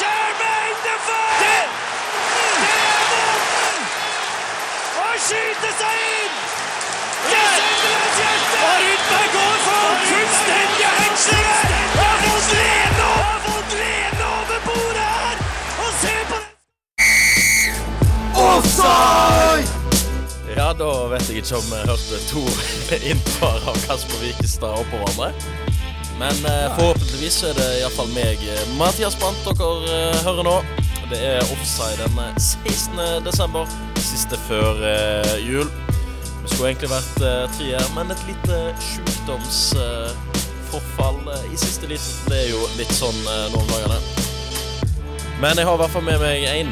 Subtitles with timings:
[0.00, 1.32] Jermaine Defoe!
[1.42, 1.60] Det,
[2.34, 3.80] det er måten!
[5.02, 6.34] Og skyter seg inn!
[7.26, 8.56] I Sunderlands hjerte!
[8.68, 10.70] Og Rudberg går for hengsling!
[11.98, 12.18] Har
[13.48, 15.36] fått lene over bordet her!
[15.84, 16.50] Og se på det!
[18.38, 19.27] Ja,
[20.78, 22.42] da vet jeg ikke om jeg hørte to
[23.10, 25.28] innpar av Kasper Wikestad oppå hverandre.
[26.18, 30.56] Men eh, forhåpentligvis er det iallfall meg, eh, Mathias Brandt, dere eh, hører nå.
[31.10, 33.24] Det er offside den eh, 16.
[33.26, 33.64] desember,
[34.02, 35.68] siste før eh, jul.
[36.42, 38.56] Det skulle egentlig vært eh, trier, men et lite
[38.90, 42.12] sjukdomsforfall eh, eh, i siste liten.
[42.30, 43.98] Det er jo litt sånn eh, nå om dagene.
[45.38, 46.68] Men jeg har i hvert fall med meg én.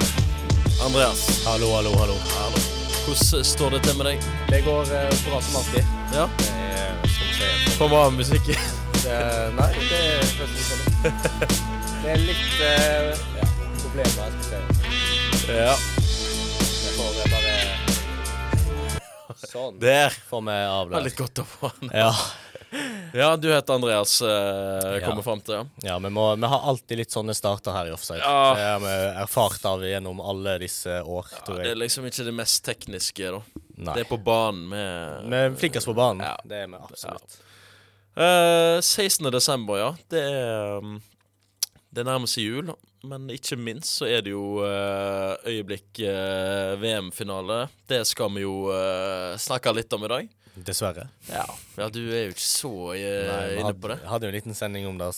[0.82, 1.22] Andreas.
[1.46, 2.16] Hallo, hallo, hallo.
[2.34, 2.65] Hallo.
[3.06, 4.24] Hvordan står det til med deg?
[4.50, 5.84] Det går eh, bra som alltid.
[6.14, 8.46] Ja, Det er, skal vi se musikk.
[9.04, 9.18] det,
[9.56, 10.82] Nei, det er sånn.
[12.02, 13.46] Det er litt eh, ja,
[13.82, 15.54] problemer, jeg skal si.
[15.54, 15.74] Ja.
[15.76, 17.54] Jeg får bare
[19.52, 19.78] Sånn.
[19.78, 21.04] Der Får vi avløp.
[21.06, 21.90] litt godt å få den.
[21.94, 22.10] Ja.
[23.16, 25.22] Ja, du heter Andreas, eh, kommer Ja.
[25.24, 25.54] fram til.
[25.54, 25.64] Ja.
[25.88, 28.20] ja, vi, må, vi har alltid litt sånne starter her i Offside.
[28.20, 28.54] Ja.
[28.58, 31.70] Det har vi erfart av gjennom alle disse år, tror jeg.
[31.70, 33.40] Det er liksom ikke det mest tekniske, da.
[33.76, 33.94] Nei.
[33.94, 36.24] Det er på banen med Vi er flinkest på banen.
[36.26, 36.36] Ja.
[36.44, 37.38] Det er vi absolutt.
[38.16, 39.30] Uh, 16.
[39.32, 39.90] desember, ja.
[40.08, 40.94] Det er um,
[41.92, 42.70] Det nærmer seg jul,
[43.06, 47.66] men ikke minst så er det jo uh, øyeblikk uh, VM-finale.
[47.88, 50.32] Det skal vi jo eh, snakke litt om i dag.
[50.56, 51.08] Dessverre.
[51.28, 51.44] Ja,
[51.76, 53.98] ja du er jo ikke så uh, Nei, inne på det.
[54.00, 55.10] Jeg hadde jo en liten sending om det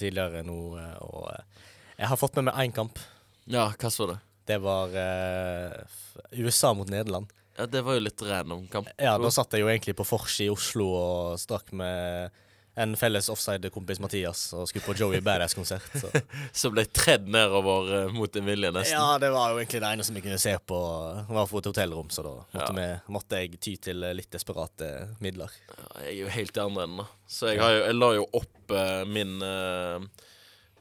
[0.00, 3.00] tidligere nå, eh, og uh, jeg har fått med meg én kamp.
[3.48, 4.18] Ja, hva så det?
[4.44, 5.96] Det var uh,
[6.36, 7.32] USA mot Nederland.
[7.56, 8.90] Ja, Det var jo litt random kamp.
[8.98, 12.34] Ja, Da satt jeg jo egentlig på vors i Oslo og strakk med
[12.74, 15.84] en felles offside-kompis Mathias og skulle på Joey Badass-konsert.
[16.00, 16.10] Så.
[16.64, 18.98] Så ble tredd nedover eh, mot din vilje, nesten.
[18.98, 20.78] Ja, det var jo egentlig det eneste vi kunne se på.
[21.20, 22.72] Det var for et hotellrom, så da måtte, Ja.
[22.80, 24.90] vi, måtte jeg ty til litt desperate
[25.22, 25.54] midler.
[25.70, 27.06] Ja, Jeg er jo helt i andre enden, da.
[27.30, 30.02] Så jeg, har jo, jeg la jo opp uh, min uh,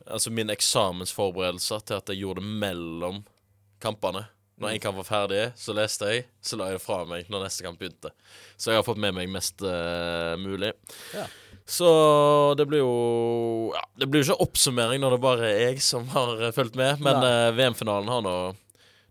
[0.03, 3.22] Altså min eksamensforberedelser til at jeg gjorde det mellom
[3.79, 4.25] kampene.
[4.59, 6.25] Når én kamp var ferdig, så leste jeg.
[6.44, 8.12] Så la jeg det fra meg når neste kamp begynte.
[8.57, 10.73] Så jeg har fått med meg mest uh, mulig.
[11.16, 11.23] Ja.
[11.66, 11.88] Så
[12.57, 16.07] det blir jo ja, Det blir jo ikke oppsummering når det bare er jeg som
[16.12, 18.34] har fulgt med, men eh, VM-finalen har nå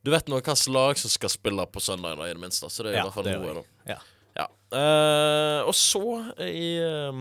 [0.05, 2.69] Du vet nå hvilket lag som skal spille på søndag, da, i det minste.
[2.69, 3.95] Så det er i hvert fall noe, da.
[3.95, 3.99] Ja.
[4.37, 4.47] Ja.
[4.75, 6.03] Eh, og så,
[6.43, 7.21] i eh,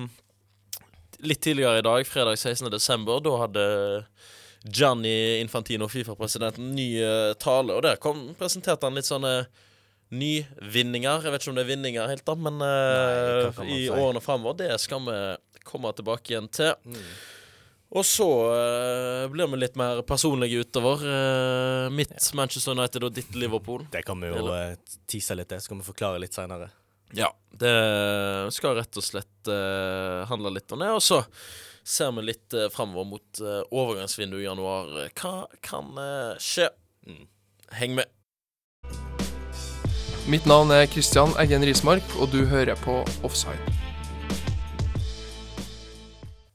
[1.22, 2.72] litt tidligere i dag, fredag 16.
[2.74, 3.66] desember, da hadde
[4.66, 6.90] Gianni Infantino, Fifa-presidenten, ny
[7.42, 7.78] tale.
[7.78, 9.36] Og der kom, presenterte han litt sånne
[10.12, 11.26] nyvinninger.
[11.26, 13.92] Jeg vet ikke om det er vinninger helt, da, men eh, Nei, kan i si?
[13.96, 14.58] årene framover.
[14.64, 15.20] Det skal vi
[15.68, 16.74] komme tilbake igjen til.
[16.86, 17.06] Mm.
[17.92, 21.02] Og så uh, blir vi litt mer personlige utover.
[21.04, 23.84] Uh, mitt Manchester United og ditt Liverpool.
[23.92, 24.78] Det kan vi jo uh,
[25.12, 25.60] tease litt det.
[25.60, 26.70] så kan vi forklare litt seinere.
[27.12, 27.74] Ja, det
[28.56, 30.88] skal rett og slett uh, handle litt om det.
[30.96, 31.20] Og så
[31.84, 34.96] ser vi litt uh, framover mot overgangsvinduet i januar.
[35.12, 35.36] Hva
[35.66, 36.70] kan eh, skje?
[37.08, 37.24] Mm.
[37.76, 38.21] Heng med.
[40.30, 43.58] Mitt navn er Kristian Eggen Rismark, og du hører på Offside.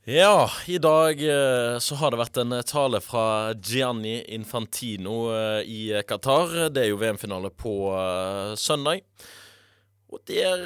[0.07, 5.67] Ja, i dag eh, så har det vært en eh, tale fra Gianni Infantino eh,
[5.67, 6.71] i Qatar.
[6.71, 7.75] Det er jo VM-finale på
[8.55, 9.03] søndag.
[10.15, 10.63] Og der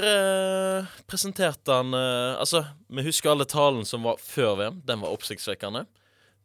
[1.09, 2.61] presenterte han Altså,
[2.93, 4.83] vi husker alle talen som var før VM.
[4.85, 5.87] Den var oppsiktsvekkende.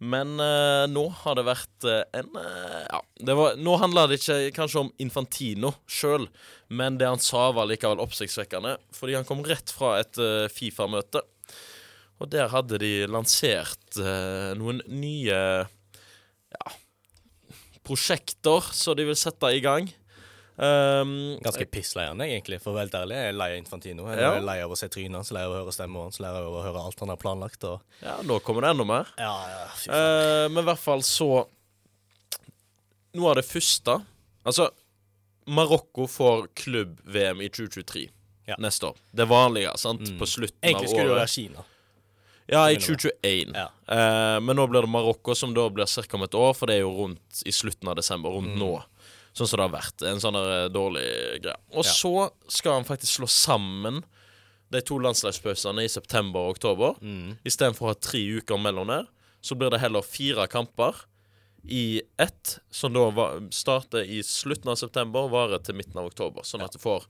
[0.05, 2.99] Men uh, nå har det vært uh, en uh, Ja,
[3.37, 6.27] var, nå handla det ikke kanskje om Infantino sjøl,
[6.69, 8.75] men det han sa, var likevel oppsiktsvekkende.
[8.93, 10.19] Fordi han kom rett fra et
[10.53, 11.23] Fifa-møte.
[12.21, 13.97] Og der hadde de lansert
[14.55, 16.75] noen nye ja,
[17.85, 19.89] prosjekter som de vil sette i gang.
[20.57, 23.15] Um, Ganske pisslei han egentlig, for å være helt ærlig.
[23.19, 24.05] Jeg er lei av Infantino.
[24.07, 24.29] Jeg Ja.
[24.37, 26.47] er lei av å se trynet hans, lei av å høre stemmen hans, lei av
[26.47, 27.63] å høre alt han har planlagt.
[27.67, 27.81] Og...
[28.01, 29.05] ja, nå kommer det enda mer.
[29.17, 30.49] Ja, ja, uh.
[30.49, 31.47] Men i hvert fall så
[33.15, 34.01] Noe av det første
[34.45, 34.69] Altså,
[35.47, 38.09] Marokko får klubb-VM i 2023
[38.47, 38.55] Ja.
[38.59, 38.95] neste år.
[39.15, 40.01] Det vanlige, sant?
[40.01, 40.19] Mm.
[40.19, 41.63] På slutten Egentlig av skulle det være Kina.
[42.47, 43.53] Ja, i 2021.
[43.55, 43.69] Ja.
[43.89, 46.05] Uh, men nå blir det Marokko, som da blir ca.
[46.17, 48.29] om et år, for det er jo rundt i slutten av desember.
[48.29, 48.59] Rundt Mm.
[48.59, 48.83] nå.
[49.35, 50.03] Sånn som det har vært.
[50.07, 51.57] En sånn der, eh, dårlig greie.
[51.75, 51.91] Og Ja.
[51.91, 54.03] så skal han faktisk slå sammen
[54.71, 56.95] de to landslagspausene i september og oktober.
[57.01, 57.37] Mm.
[57.45, 59.07] Istedenfor å ha tre uker mellom der,
[59.43, 60.95] så blir det heller fire kamper
[61.67, 63.09] i ett, som da
[63.51, 66.41] starter i slutten av september og varer til midten av oktober.
[66.43, 67.05] Sånn at du får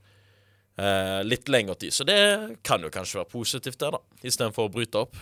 [0.78, 1.92] eh, litt lengre tid.
[1.92, 3.98] Så det kan jo kanskje være positivt, det, da.
[4.22, 5.16] Istedenfor å bryte opp.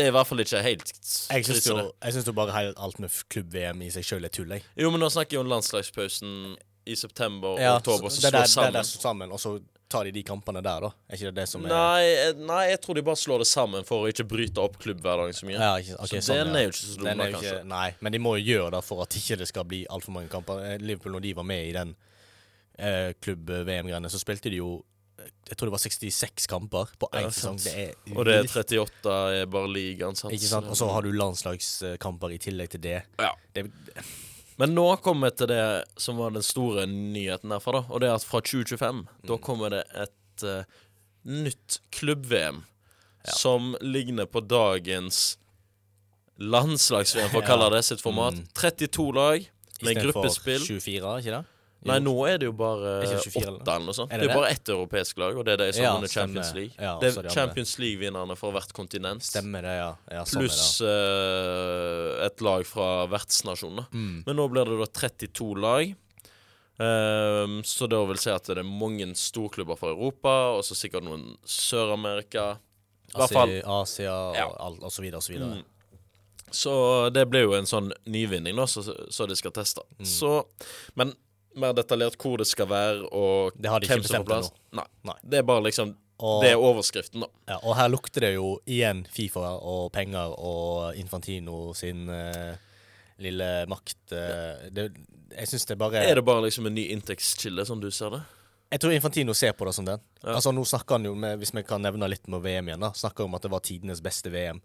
[0.00, 2.80] Det er i hvert fall ikke helt Jeg syns jo, jeg synes jo bare helt
[2.80, 4.64] alt med klubb-VM i seg sjøl er tull, jeg.
[4.80, 6.56] Jo, men nå snakker jeg om landslagspausen
[6.88, 8.78] i september og Ja, oktober, så det, slår der, det sammen.
[8.78, 9.58] der sammen, og så
[9.90, 10.90] tar de de kampene der, da.
[11.08, 13.48] Er ikke det det som er Nei, eh, nei, jeg tror de bare slår det
[13.50, 15.58] sammen for å ikke bryte opp klubbhverdagen så mye.
[15.58, 16.60] Ja, ikke, ok, så sånn, den ja.
[16.60, 17.54] er jo ikke så dum, Den da, er jo kanskje.
[17.56, 20.16] ikke, nei, men de må jo gjøre det for at ikke det skal bli altfor
[20.16, 20.62] mange kamper.
[20.68, 21.96] Eh, Liverpool, når de var med i den
[22.78, 24.70] eh, klubb-VM-greiene, så spilte de jo
[25.50, 27.56] Jeg tror det var 66 kamper på Ja, én sesong.
[27.60, 30.32] Det er Og det er 38 er bare ligaen, sant.
[30.32, 30.66] Ikke sant?
[30.70, 33.02] Og så har du landslagskamper i tillegg til det.
[33.18, 33.32] Ja.
[33.54, 33.66] det
[34.60, 37.82] Men nå kommer vi til det som var den store nyheten derfra, da.
[37.88, 39.42] Og det er at fra 2025, da Mm.
[39.42, 40.64] kommer det et uh,
[41.24, 42.62] nytt klubb-VM
[43.36, 45.36] som ligner på dagens
[46.40, 48.34] landslags-VM, for å kalle det sitt format.
[48.38, 48.46] Mm.
[48.56, 49.48] 32 lag
[49.82, 50.60] med Istedenfor gruppespill.
[50.80, 51.44] 24, ikke det?
[51.88, 53.78] Nei, nå er det jo bare åtte 8 eller?
[53.86, 54.12] noe sånt.
[54.12, 56.50] Er Det er bare ett europeisk lag, og det er de som Ja, vinner Champions.
[56.54, 56.74] League.
[56.76, 57.32] Ja, det er de.
[57.32, 59.24] Champions League-vinnerne fra hvert kontinent.
[59.24, 59.94] Stemmer det, ja.
[60.12, 63.86] ja Pluss uh, et lag fra vertsnasjonen.
[63.94, 64.22] Mm.
[64.26, 65.94] Men nå blir det da 32 lag.
[66.80, 71.04] Um, så det vil si at det er mange storklubber fra Europa, og så sikkert
[71.08, 72.54] noen Sør-Amerika.
[73.10, 73.56] I hvert fall.
[73.56, 74.46] Asi- Asia og, Ja.
[74.68, 75.60] alt, og så videre og så videre.
[75.60, 75.64] Mm.
[76.50, 79.82] Så det blir jo en sånn nyvinning, da, så, så de skal teste.
[79.98, 80.06] Mm.
[80.06, 80.44] Så
[80.98, 81.12] Men
[81.58, 84.52] mer detaljert hvor det skal være, og Det har de hvem ikke som får plass
[84.76, 84.86] Nei.
[85.08, 85.16] Nei.
[85.22, 87.28] Det er bare liksom Og, Det er overskriften, da.
[87.48, 92.54] ja, og her lukter det jo igjen Fifa og penger og Infantino sin uh,
[93.20, 94.12] lille makt.
[94.12, 94.90] eh, det,
[95.36, 98.20] jeg syns det bare Er det bare liksom en ny inntektskilde, som du ser det?
[98.70, 100.00] Jeg tror Infantino ser på det som den.
[100.22, 100.36] Ja.
[100.36, 102.92] Altså Nå snakker han jo med, Hvis vi kan nevne litt med VM igjen, da
[102.94, 104.60] snakker om at det var tidenes beste VM.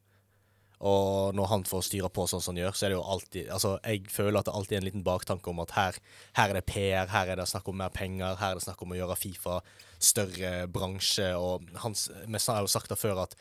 [0.85, 3.49] Og når han får styre på sånn som han gjør, så er det jo alltid
[3.55, 5.97] Altså, jeg føler at det alltid er en liten baktanke om at her,
[6.37, 8.83] her er det PR, her er det snakk om mer penger, her er det snakk
[8.85, 9.59] om å gjøre Fifa
[10.05, 13.33] større bransje, og hans Vi har jo sagt det før at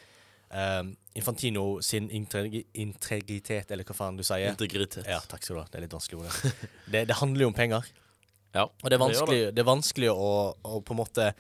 [0.54, 0.84] eh,
[1.18, 5.04] Infantino sin integritet, eller hva faen du sier Integritet.
[5.10, 5.66] Ja, takk skal du ha.
[5.70, 6.30] Det er litt vanskelig ord.
[6.30, 6.70] det.
[6.94, 7.04] det.
[7.10, 7.90] Det handler jo om penger.
[8.54, 9.54] Ja, Og det er vanskelig, det det.
[9.56, 11.32] det er vanskelig å, å på en måte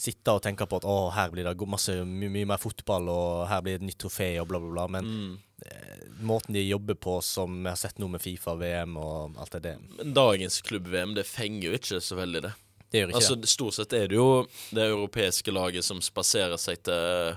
[0.00, 3.48] sitte og tenke på at å, her blir det masse, my, mye mer fotball, og
[3.50, 4.86] her blir det et nytt trofé, og bla, bla, bla.
[4.88, 5.38] Men Mm.
[5.66, 9.52] eh, måten de jobber på, som vi har sett nå med Fifa, VM og alt
[9.58, 12.52] det, der Men dagens klubb-VM, det fenger jo ikke så veldig, det.
[12.90, 13.48] det gjør ikke Altså, det.
[13.48, 17.36] Stort sett er det jo det europeiske laget som spaserer seg til,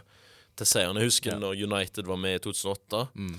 [0.55, 0.95] til seieren.
[0.97, 1.39] Jeg husker Ja.
[1.39, 3.09] når United var med i 2008.
[3.15, 3.35] Mm.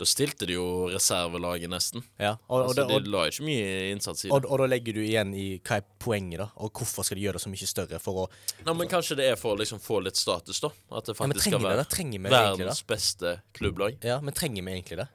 [0.00, 2.00] Da stilte de jo reservelaget, nesten.
[2.16, 4.32] Ja, og, og, Altså, det, og, de la ikke mye innsats i det.
[4.32, 6.46] og, og da legger du igjen i hva er poenget, da?
[6.64, 8.00] Og hvorfor skal de gjøre det så mye større?
[8.00, 8.26] For å
[8.64, 10.72] Nei, men Kanskje det er for å liksom få litt status, da.
[10.88, 12.22] At det ja, faktisk skal være det?
[12.32, 14.00] verdens beste klubblag.
[14.06, 15.10] Ja, men trenger vi egentlig det?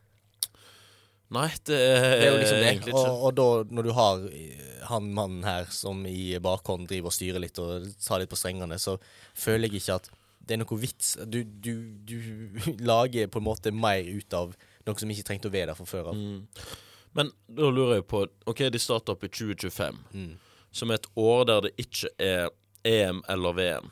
[1.34, 2.68] Nei, det er, Det er jo liksom det.
[2.70, 3.10] egentlig ikke.
[3.10, 7.18] Og, og da, når du har eh, han mannen her som i bakhånd driver og
[7.18, 9.00] styrer litt og tar litt på strengene, så
[9.34, 10.12] føler jeg ikke at
[10.46, 11.16] det er noe vits.
[11.26, 11.74] Du, du,
[12.06, 12.18] du
[12.92, 14.54] lager på en måte mer ut av
[14.86, 16.16] noe som ikke trengte å være der fra før av.
[16.20, 16.74] Mm.
[17.16, 20.34] Men da lurer jeg på OK, de starter opp i 2025, Mm.
[20.76, 22.50] som er et år der det ikke er
[22.86, 23.92] EM eller VM.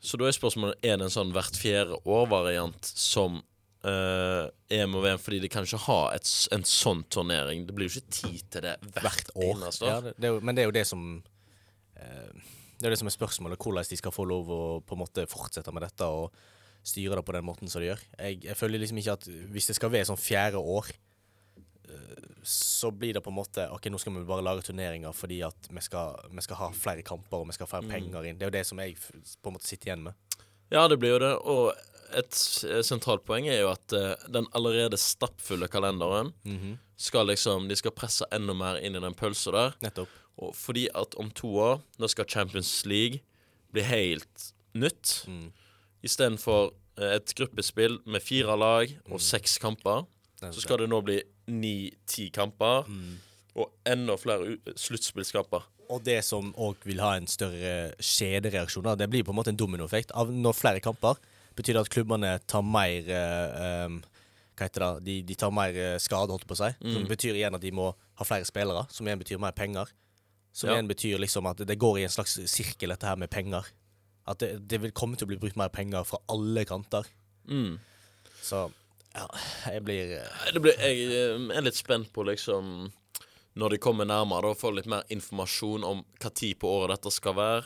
[0.00, 3.38] Så da er spørsmålet er det en sånn hvert fjerde år-variant som
[3.84, 7.66] uh, EM og VM, fordi de kan ikke ha et, en sånn turnering.
[7.68, 9.50] Det blir jo ikke tid til det hvert, Hvert år.
[9.58, 9.90] eneste år.
[9.92, 12.32] Ja, det, det er men det er jo det som uh,
[12.80, 15.26] Det er det som er spørsmålet, hvordan de skal få lov å på en måte
[15.28, 16.32] fortsette med dette og
[16.82, 18.00] styre det på den måten som de gjør.
[18.18, 20.88] Jeg, jeg føler liksom ikke at hvis det skal være sånn fjerde år,
[21.88, 25.42] eh, så blir det på en måte OK, nå skal vi bare lage turneringer fordi
[25.46, 27.90] at vi skal, vi skal ha flere kamper og vi skal få Mm.
[27.92, 28.38] penger inn.
[28.38, 30.14] Det er jo det som jeg på en måte sitter igjen med.
[30.70, 31.32] Ja, det blir jo det.
[31.50, 31.74] Og
[32.16, 36.32] et eh, sentralt poeng er jo at eh, den allerede stappfulle kalenderen
[37.00, 39.76] skal liksom De skal presse enda mer inn i den pølsa der.
[39.82, 40.08] Nettopp.
[40.40, 43.20] Og fordi at om to år, da skal Champions League
[43.72, 45.24] bli helt nytt.
[45.28, 45.50] Mm.
[46.06, 50.06] Istedenfor eh, et gruppespill med fire lag og seks kamper,
[50.40, 51.18] så skal det nå bli
[51.52, 52.86] ni-ti kamper.
[52.88, 53.18] Mm.
[53.60, 55.64] Og enda flere sluttspillskamper.
[55.90, 59.58] Og det som òg vil ha en større kjedereaksjon, det blir på en måte en
[59.58, 60.12] dominoeffekt.
[60.14, 61.18] Av når flere kamper
[61.58, 63.08] betyr det at klubbene tar mer
[63.86, 63.98] um,
[64.56, 65.04] Hva heter det?
[65.06, 66.70] De, de tar mer eh, skade, holdt på å si.
[66.84, 67.08] Som Mm.
[67.10, 67.90] betyr igjen at de må
[68.20, 69.88] ha flere spillere, som igjen betyr mer penger.
[70.52, 70.74] Som Ja.
[70.76, 73.64] igjen betyr liksom at det går i en slags sirkel, dette her med penger.
[74.28, 77.08] At det, det vil komme til å bli brukt mer penger fra alle kanter.
[77.48, 77.78] Mm.
[78.42, 78.66] Så
[79.14, 79.26] ja,
[79.72, 82.90] jeg blir eh, Det blir, jeg eh, er litt spent på liksom
[83.58, 87.10] Når de kommer nærmere, da får litt mer informasjon om hva tid på året dette
[87.12, 87.64] skal være.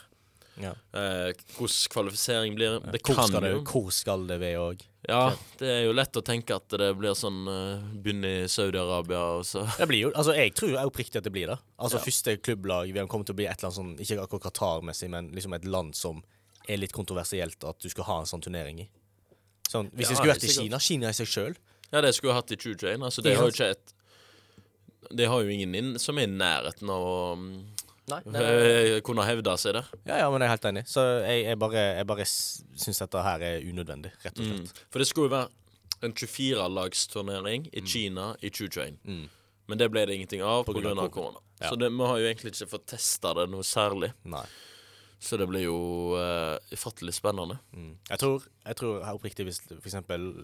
[0.62, 0.70] Ja.
[0.70, 3.00] Eh, hvordan kvalifisering blir det?
[3.04, 4.84] Hvor kan det, jo hvor skal det være òg?
[5.04, 9.20] Ja, det er jo lett å tenke at det blir sånn uh, Begynne i Saudi-Arabia,
[9.36, 11.58] og så Det blir jo, altså Jeg tror jo oppriktig at det blir det.
[11.76, 12.04] Altså Ja.
[12.06, 15.28] Første klubblag vil komme til å bli et eller annet sånn Ikke akkurat Qatar-messig, men
[15.36, 16.22] liksom et land som
[16.68, 18.88] er litt kontroversielt at du skal ha en sånn turnering i.
[19.68, 20.52] Sånn, Hvis Ja, det skulle vært i.
[20.54, 21.54] Kina Kina i seg sjøl
[21.92, 23.02] Ja, det skulle jeg hatt i 2021.
[23.04, 23.94] Altså, det har jo ikke et
[25.16, 27.46] Det har jo ingen inn, som er i nærheten av å um,
[28.08, 28.20] Nei.
[28.36, 29.86] eh, kunne hevde seg der.
[30.06, 30.82] Ja, ja, men jeg er helt enig.
[30.88, 34.56] Så jeg, jeg bare, jeg bare syns dette her er unødvendig, rett og Mm.
[34.66, 34.82] slett.
[34.92, 35.48] For det skulle jo være
[36.04, 38.98] en 24-lagsturnering i Kina i 2021.
[39.04, 39.28] Mm.
[39.68, 41.08] Men det ble det ingenting av pga.
[41.08, 41.40] korona.
[41.60, 41.70] Ja.
[41.70, 44.12] Så det, vi har jo egentlig ikke fått testa det noe særlig.
[44.24, 44.44] Nei.
[45.24, 45.76] Så det blir jo
[46.20, 47.56] uh, ufattelig spennende.
[47.72, 47.94] Mm.
[48.10, 49.94] Jeg tror, jeg tror oppriktig hvis f.eks.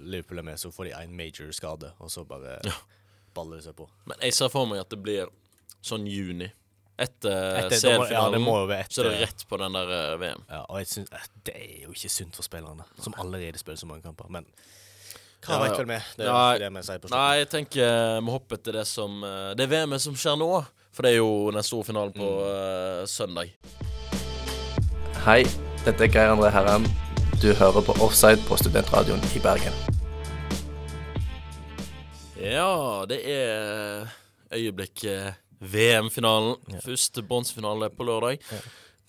[0.08, 2.72] Liverpool er med, så får de en major skade, og så bare Ja.
[3.37, 3.88] baller det seg på.
[4.08, 5.28] Men jeg ser for meg at det blir
[5.84, 6.49] sånn juni.
[7.00, 10.42] Etter, Etter- må- ja, så er det rett på den der uh, VM.
[10.50, 13.76] Ja, og jeg synes, eh, Det er jo ikke sunt for spillerne, som allerede spiller
[13.80, 14.28] så mange kamper.
[14.30, 14.44] Men
[15.44, 16.00] hva Ja, veit vel vi?
[16.16, 16.58] Det er Nei.
[16.58, 17.16] det vi sier på slutten.
[17.20, 20.50] Nei, jeg tenker vi hopper til det som Det Det VM-et som skjer nå.
[20.92, 23.04] For det er jo den store finalen på Mm.
[23.04, 24.19] uh, søndag.
[25.20, 25.42] Hei,
[25.84, 26.86] dette er Geir André Herrem.
[27.42, 29.74] Du hører på Offside på Studentradioen i Bergen.
[32.40, 34.08] Ja, det er
[34.56, 36.56] øyeblikket VM-finalen.
[36.84, 38.40] Første bronsefinale på lørdag.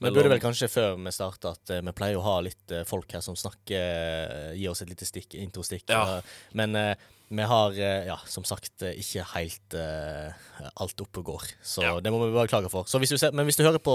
[0.02, 2.82] Vi burde vel kanskje før vi starter at eh, vi pleier å ha litt eh,
[2.90, 5.86] folk her som snakker eh, Gir oss et lite stikk, introstikk.
[5.94, 6.18] Ja.
[6.18, 10.34] Eh, men eh, vi har, eh, ja, som sagt, eh, ikke helt uh,
[10.82, 11.46] alt oppe og går.
[11.64, 11.94] Så Ja.
[12.02, 12.90] det må vi bare klage for.
[12.90, 13.94] Så hvis du ser, men hvis du hører på,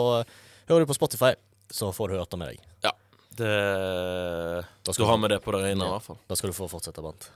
[0.70, 1.34] hører du på Spotify,
[1.70, 2.68] så får du hørt det med deg.
[2.84, 2.92] Ja.
[3.36, 3.52] Det
[4.86, 6.18] Da Du har med det på det rene, i hvert fall.
[6.28, 7.30] da skal du få fortsette, Bant.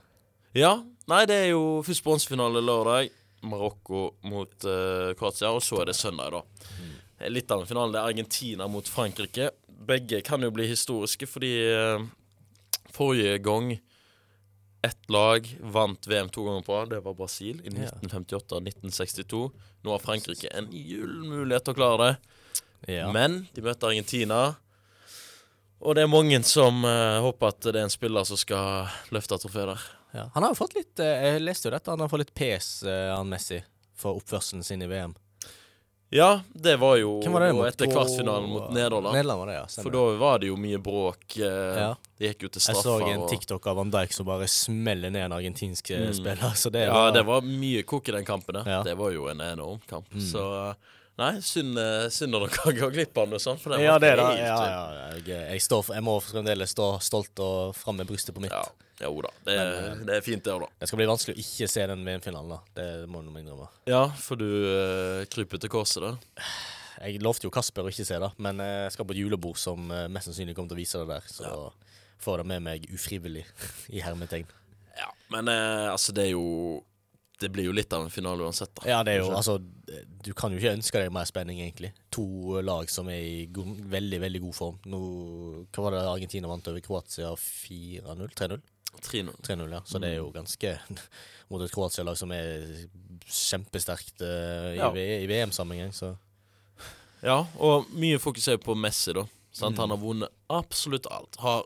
[0.57, 0.75] Ja.
[1.07, 3.11] Nei, det er jo først bronsefinale lørdag.
[3.41, 7.29] Marokko mot uh, Kroatia, og så er det søndag, da.
[7.29, 7.93] Litt av en finale.
[7.93, 9.49] Det er Argentina mot Frankrike.
[9.67, 12.03] Begge kan jo bli historiske, fordi uh,
[12.93, 13.73] forrige gang
[14.81, 19.41] ett lag vant VM to ganger på rad, det var Brasil i 1958 og 1962.
[19.85, 22.37] Nå har Frankrike en gyllen mulighet til å klare det,
[22.87, 23.11] Ja.
[23.13, 24.55] men de møter Argentina.
[25.81, 29.37] Og det er mange som uh, håper at det er en spiller som skal løfte
[29.41, 29.81] trofé der.
[30.13, 30.27] Ja.
[30.35, 32.83] Han har jo fått litt uh, Jeg leste jo dette, han har fått litt pes,
[32.85, 33.61] uh, han Messi,
[33.97, 35.15] for oppførselen sin i VM.
[36.11, 39.15] Ja, det var jo var det etter kvartfinalen mot Nederland.
[39.15, 39.67] Nederland var det, ja.
[39.79, 41.37] For da var det jo mye bråk.
[41.39, 41.93] Ja.
[42.19, 45.09] Det gikk jo til Jeg så en og- TikTok av Van Dijk som bare smeller
[45.09, 46.11] ned en argentinsk Mm.
[46.13, 46.51] spiller.
[46.59, 48.59] Så det Ja, var, det var mye kok i den kampen.
[48.83, 50.11] Det var jo en enorm kamp.
[50.11, 50.19] Mm.
[50.33, 50.75] Så eh,
[51.21, 53.61] Nei, synd eh, synd at dere går glipp av noe sånt.
[53.61, 54.27] For det ja, det er det.
[54.31, 58.33] helt Ja, ja, jeg, jeg, for- jeg må fremdeles stå stolt og fram med brystet
[58.35, 58.53] på mitt.
[58.55, 58.63] Ja,
[59.07, 59.31] jo da.
[59.45, 60.69] Det, Men, eh, det er fint, det òg, da.
[60.81, 62.51] Det skal bli vanskelig å ikke se den VM-finalen.
[62.55, 63.69] da Det må du innrømme.
[63.89, 66.13] Ja, for du uh, kryper til korset da?
[67.01, 69.57] Jeg lovte jo Kasper å ikke se det, men eh, jeg skal på et julebord
[69.57, 71.29] som eh, mest sannsynlig kommer til å vise det der.
[71.33, 71.71] Så Ja.
[72.21, 73.45] får jeg det med meg ufrivillig,
[73.97, 74.45] i hermetegn.
[74.99, 76.43] Ja, Men eh, altså, det er jo
[77.41, 78.87] Det blir jo litt av en finale uansett, da.
[78.89, 81.91] Ja, det er jo Altså, du kan jo ikke ønske deg mer spenning, egentlig.
[82.13, 84.77] To lag som er i go veldig, veldig god form.
[84.91, 84.99] Nå,
[85.73, 87.33] hva var det Argentina vant over Kroatia?
[87.41, 88.29] 4-0?
[88.37, 88.61] 3-0?
[89.01, 89.33] 3-0.
[89.47, 89.81] 3-0, ja.
[89.87, 90.75] Så det er jo ganske
[91.51, 92.65] mot et Kroatia-lag som er
[93.25, 94.91] kjempesterkt uh, i, Ja.
[94.93, 96.15] I VM-sammenheng, så
[97.21, 99.25] Ja, og mye fokus er på Messi, da.
[99.51, 99.75] Sant?
[99.75, 99.81] Mm.
[99.83, 101.37] Han har vunnet absolutt alt.
[101.43, 101.65] Har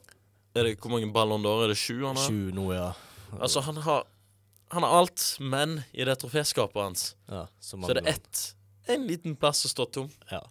[0.55, 1.65] er det, Hvor mange Ballon d'Or?
[1.65, 2.27] Er det sju han har?
[2.27, 2.93] sju nå, ja.
[3.35, 4.05] Altså, han har
[4.73, 8.55] Han har alt, men i det troféskapet hans ja så, så er det ett
[8.87, 10.41] En liten plass som står tom, Ja.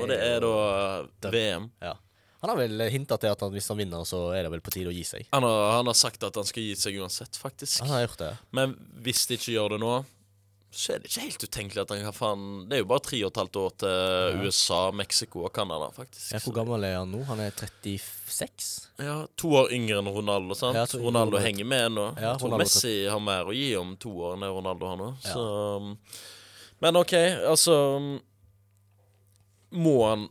[0.00, 1.70] og det er da det- VM.
[1.80, 1.96] Ja.
[2.40, 4.72] Han har vel hinta til at han, hvis han vinner, så er det vel på
[4.74, 5.26] tide å gi seg.
[5.32, 7.80] Han har, han har sagt at han skal gi seg uansett, faktisk.
[7.84, 8.32] Han har gjort det.
[8.50, 9.92] Men hvis de ikke gjør det nå,
[10.72, 13.18] så er det ikke helt utenkelig at han kan faen Det er jo bare tre
[13.26, 16.30] og et halvt år til USA, Mexico og Canada, faktisk.
[16.32, 17.20] Ja, hvor gammel er han nå?
[17.28, 18.70] Han er 36?
[19.04, 20.78] Ja, To år yngre enn Ronaldo, sant?
[20.80, 22.06] Ja, to- Ronaldo henger med ennå.
[22.16, 24.88] Ja, jeg tror Ronaldo- Messi har mer å gi om to år enn det Ronaldo
[24.94, 25.10] har nå.
[25.26, 25.44] Så
[25.76, 25.90] um,
[26.82, 27.12] Men OK,
[27.52, 28.08] altså um,
[29.72, 30.28] Må han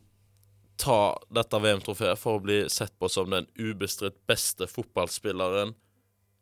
[0.82, 0.98] ta
[1.30, 5.74] dette VM-trofeet for å bli sett på som den ubestridt beste fotballspilleren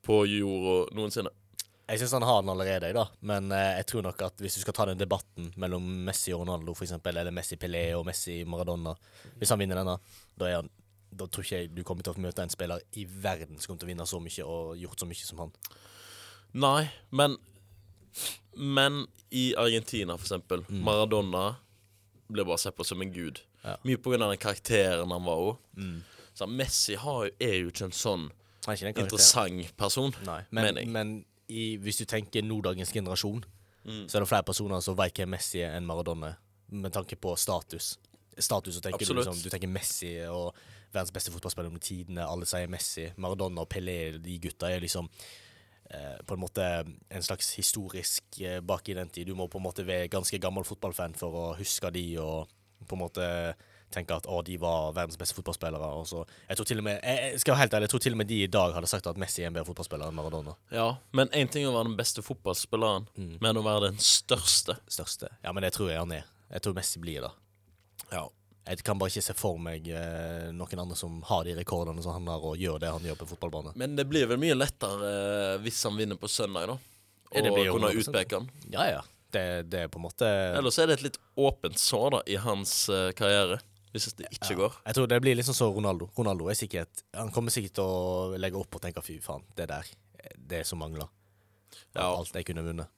[0.06, 1.32] på jorda noensinne?
[1.90, 3.06] Jeg syns han har den allerede, da.
[3.26, 6.44] Men eh, jeg tror nok at hvis du skal ta den debatten mellom Messi og
[6.44, 8.92] Ronaldo, for eksempel, eller Messi Pelé og Messi Maradona
[9.40, 9.96] Hvis han vinner denne,
[10.38, 10.70] da, han,
[11.10, 13.82] da tror ikke jeg du kommer til å møte en spiller i verden som kommer
[13.82, 15.54] til å vinne så mye og gjort så mye som han.
[16.62, 17.38] Nei, men
[18.54, 21.56] Men i Argentina, for eksempel, Maradona
[22.30, 23.38] blir bare sett på som en gud.
[23.62, 23.76] Ja.
[23.86, 25.58] Mye på grunn av den karakteren han var òg.
[26.34, 28.30] Så Messi har, er jo ikke en sånn
[28.68, 30.14] ikke interessant person.
[30.26, 31.12] Nei, men, men
[31.50, 33.44] i, hvis du tenker nådagens generasjon,
[33.80, 34.02] Mm.
[34.08, 36.34] så er det flere personer som vet hvem Messi er enn Maradona,
[36.68, 37.94] med tanke på status.
[38.38, 40.54] status, så tenker du liksom Du tenker Messi og
[40.92, 42.26] verdens beste fotballspiller under tidene.
[42.28, 43.06] Alle sier Messi.
[43.16, 45.08] Maradona og Pelé, de gutta, er liksom
[45.90, 46.62] eh, på en måte
[47.10, 49.26] en slags historisk eh, bak i den tid.
[49.26, 52.48] Du må på en måte være ganske gammel fotballfan for å huske de og
[52.86, 53.54] på en måte
[53.94, 55.90] tenke at å, de var verdens beste fotballspillere.
[55.98, 58.16] Og så, jeg tror til og med jeg, skal være helt ærlig, jeg tror til
[58.16, 60.54] og med de i dag hadde sagt at Messi er en bedre fotballspiller enn Maradona.
[60.74, 63.36] Ja, men én ting er å være den beste fotballspilleren, Mm.
[63.40, 64.78] men å være den største.
[64.88, 65.28] Største.
[65.42, 66.24] Ja, men det tror jeg han er.
[66.50, 67.32] Jeg tror Messi blir det.
[68.12, 68.28] Ja.
[68.70, 72.12] Jeg kan bare ikke se for meg eh, noen andre som har de rekordene som
[72.14, 73.72] han har, og gjør det han gjør på fotballbane.
[73.80, 76.76] Men det blir vel mye lettere eh, hvis han vinner på søndag, da.
[77.32, 78.46] Det Og blir kunne utpeke han.
[78.70, 79.00] Ja, ja.
[79.30, 80.26] Det, det er på en måte
[80.58, 83.60] Ellers er det et litt åpent sår da i hans uh, karriere,
[83.92, 84.78] hvis det ikke går.
[84.86, 86.10] Jeg tror det blir liksom så Ronaldo.
[86.18, 89.66] Ronaldo er sikkert Han kommer sikkert til å legge opp og tenke fy faen, det
[89.70, 89.90] der,
[90.36, 91.10] det som mangler.
[91.94, 92.10] Ja.
[92.12, 92.90] Alt jeg kunne vunnet.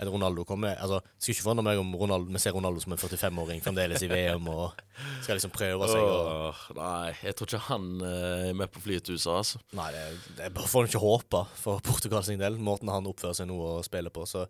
[0.00, 3.00] At Ronaldo kommer Altså, Skulle ikke forandre meg om Ronaldo, vi ser Ronaldo som en
[3.02, 4.78] 45-åring fremdeles i VM og
[5.20, 6.00] skal liksom prøve seg.
[6.00, 9.60] Og, Åh, nei, jeg tror ikke han eh, er med på flyet til USA, altså.
[9.76, 10.06] nei, det,
[10.38, 13.84] det får han ikke håpe for Portugal sin del, måten han oppfører seg nå og
[13.84, 14.24] spiller på.
[14.30, 14.46] Så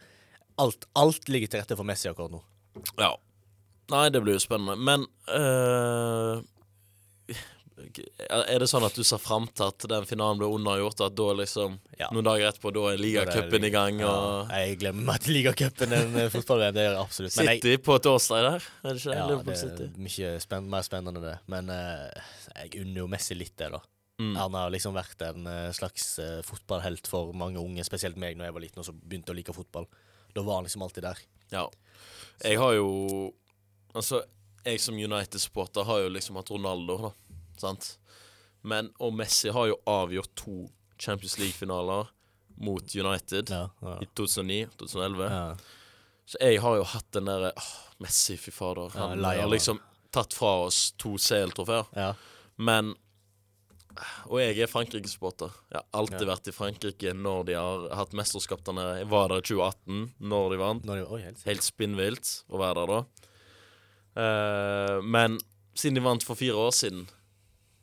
[0.60, 2.44] alt, alt ligger til rette for Messi akkurat nå.
[3.00, 3.10] Ja.
[3.90, 4.76] Nei, det blir jo spennende.
[4.78, 5.04] Men
[5.34, 6.40] eh,
[8.30, 11.28] Er det sånn at du ser fram til at den finalen blir undergjort, At da
[11.40, 12.10] liksom Ja.
[12.14, 15.94] Noen dager etterpå, da er ligacupen i gang, og Ja, jeg glemmer meg til ligacupen
[15.96, 16.76] enn eh, fotball-VM.
[16.76, 17.38] Det gjør jeg absolutt.
[17.40, 19.16] Men jeg, på torsdag der, er det ikke?
[19.16, 21.38] ja, Liverpool det er mye spenn, mer spennende, det.
[21.50, 23.82] Men uh, jeg unner jo Messi litt det, da.
[24.20, 24.34] Mm.
[24.36, 28.56] Han har liksom vært en slags uh, fotballhelt for mange unge, spesielt meg når jeg
[28.56, 29.88] var liten og så begynte å like fotball.
[30.36, 31.22] Da var han liksom alltid der.
[31.50, 31.66] Ja.
[32.44, 32.88] Jeg har jo
[33.94, 34.22] Altså,
[34.64, 37.10] jeg som United-supporter har jo liksom hatt Ronaldo, da.
[37.60, 37.96] Sant?
[38.62, 40.68] Men Og Messi har jo avgjort to
[41.00, 42.08] Champions League-finaler
[42.60, 43.94] mot United Ja, ja.
[44.04, 45.30] i 2009 2011.
[45.30, 45.56] ja.
[46.30, 47.70] Så jeg har jo hatt den derre åh,
[48.04, 48.92] Messi, fy fader.
[48.94, 49.80] Han lei har liksom
[50.14, 51.86] tatt fra oss to CL-trofeer.
[51.96, 52.12] ja.
[52.60, 52.94] Men
[54.30, 55.50] Og jeg er Frankrike-supporter.
[55.72, 58.92] Jeg har alltid vært i Frankrike når de har hatt mesterskap der nede.
[59.02, 60.84] Jeg var der i 2018, når de vant.
[60.86, 63.00] Når de, oi, helt Helt spinnvilt å være der da.
[64.16, 65.38] Eh, men
[65.78, 67.06] siden de vant for fire år siden,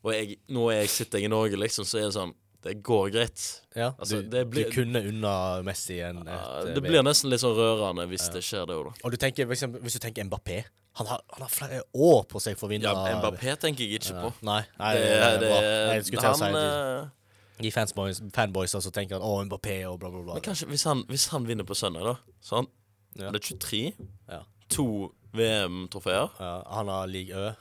[0.03, 2.33] og jeg, nå er jeg, sitter jeg i Norge, liksom, så er det sånn
[2.67, 3.41] Det går greit.
[3.75, 7.03] ja, altså, du, det blir- du kunne unna Messi en, et Ja, eh, det blir
[7.05, 8.93] nesten litt sånn rørende hvis det skjer, det òg, da.
[9.05, 10.63] Og du tenker, eksempel, hvis du tenker Mbappé
[10.97, 14.01] Han har, han har flere år på seg for å vinne Ja, Mbappé tenker jeg
[14.01, 14.21] ikke Ja.
[14.25, 14.33] på.
[14.41, 15.49] Nei, nei, Det, det,
[16.11, 17.07] det, han, si eh,
[17.61, 20.33] De fanboys, fanboysa som tenker han, å, Mbappé og bla, bla, bla.
[20.33, 22.67] Men kanskje hvis han, hvis han vinner på søndag, da Så han
[23.17, 23.29] Ja.
[23.29, 23.93] er 23?
[24.29, 24.41] Ja.
[24.75, 26.29] To VM-trofeer.
[26.39, 27.51] Ja, han har league Ø,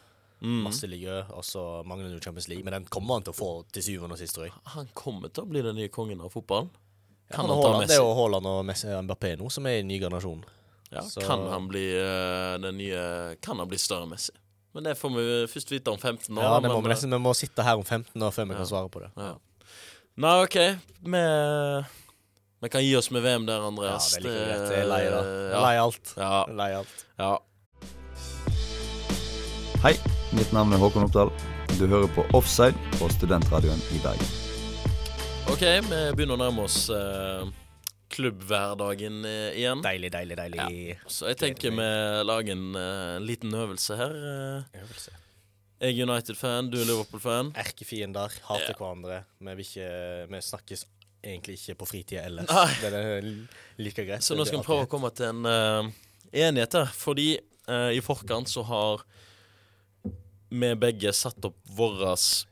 [0.43, 0.63] Mm.
[0.67, 2.63] masse league Ø, og så mangler han jo Champions League.
[2.65, 4.53] Men den kommer han til å få til syvende og sist, tror jeg.
[4.75, 6.69] Han kommer til å bli den nye kongen av fotballen.
[7.33, 7.89] Kan Han han Haaland, Messi?
[7.89, 10.45] det er jo Haaland og Messi, Mbappé nå som er i ny generasjon.
[10.93, 14.31] Ja, Så- Kan han bli eh, den nye Kan han bli større Messi?
[14.75, 16.43] Men det får vi først vite om 15 år.
[16.43, 18.45] Ja, da, det må men, vi nesten Vi må sitte her om 15 år før
[18.47, 18.57] vi Ja.
[18.59, 19.11] kan svare på det.
[19.17, 19.35] Ja.
[20.19, 20.55] Nei, OK.
[21.03, 21.87] Vi,
[22.63, 24.15] vi kan gi oss med VM der, Andreas.
[24.17, 24.71] Ja, det er like greit.
[24.71, 25.23] Jeg er lei, da.
[25.23, 25.61] Jeg er Ja.
[25.67, 26.15] Lei alt.
[26.17, 27.05] Ja, Lei alt.
[27.19, 27.39] ja.
[29.87, 29.93] Hei,
[30.35, 31.29] mitt navn er Håkon Oppdal.
[31.79, 34.31] Du hører på Offside på Studentradioen i Bergen.
[35.47, 37.45] OK, vi begynner å nærme oss eh,
[38.11, 39.85] klubbhverdagen eh, igjen.
[39.87, 40.97] Deilig, deilig, deilig.
[41.07, 41.87] Så jeg tenker vi
[42.27, 44.19] lager en eh, liten øvelse her.
[44.33, 44.83] eh.
[44.83, 45.15] Øvelse.
[45.79, 47.55] Jeg er United-fan, du er Liverpool-fan.
[47.63, 48.79] Erkefiender, hater Ja.
[48.81, 49.23] hverandre.
[49.39, 49.91] Vi, vil ikke,
[50.35, 50.83] vi snakkes
[51.23, 52.51] egentlig ikke på fritida ellers.
[52.51, 52.73] Nei.
[52.83, 53.31] Det er
[53.87, 54.27] like greit.
[54.27, 55.93] Så nå skal vi prøve å komme til en uh,
[56.35, 56.91] enighet her.
[57.07, 57.37] Fordi
[57.71, 59.07] uh, i forkant så har
[60.49, 62.47] vi begge satt opp vårt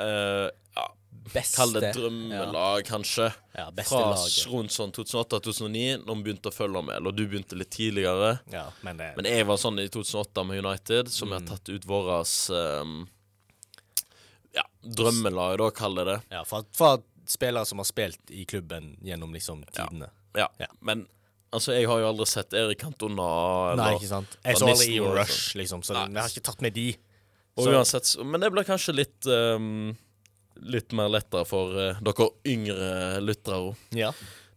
[0.00, 0.84] uh, ja,
[1.32, 3.28] beste, Kall det drømmelag, kanskje.
[3.58, 4.46] Ja, Fra laget.
[4.52, 6.96] rundt sånn 2008-2009, når vi begynte å følge med.
[7.00, 8.38] Eller du begynte litt tidligere.
[8.52, 11.32] Ja, men det, Men jeg var sånn i 2008 med United, så Mm.
[11.32, 12.50] jeg har tatt ut vårt
[12.82, 12.96] um,
[14.56, 16.18] ja, drømmelag, da, kall det det.
[16.30, 16.94] ja, fra, fra
[17.28, 20.08] spillere som har spilt i klubben gjennom liksom tidene.
[20.34, 20.48] Ja.
[20.58, 20.66] Ja.
[20.80, 21.06] Men
[21.52, 23.26] altså, jeg har jo aldri sett Erik Cantona
[23.72, 24.38] eller Nei, ikke sant?
[24.44, 26.06] Jeg så aldri i Rush, liksom, så Nei.
[26.14, 26.86] vi har ikke tatt med de.
[27.58, 29.96] Og uansett, Men det blir kanskje litt um,
[30.58, 33.74] Litt mer lettere for uh, dere yngre lyttere.
[33.94, 34.12] Ja.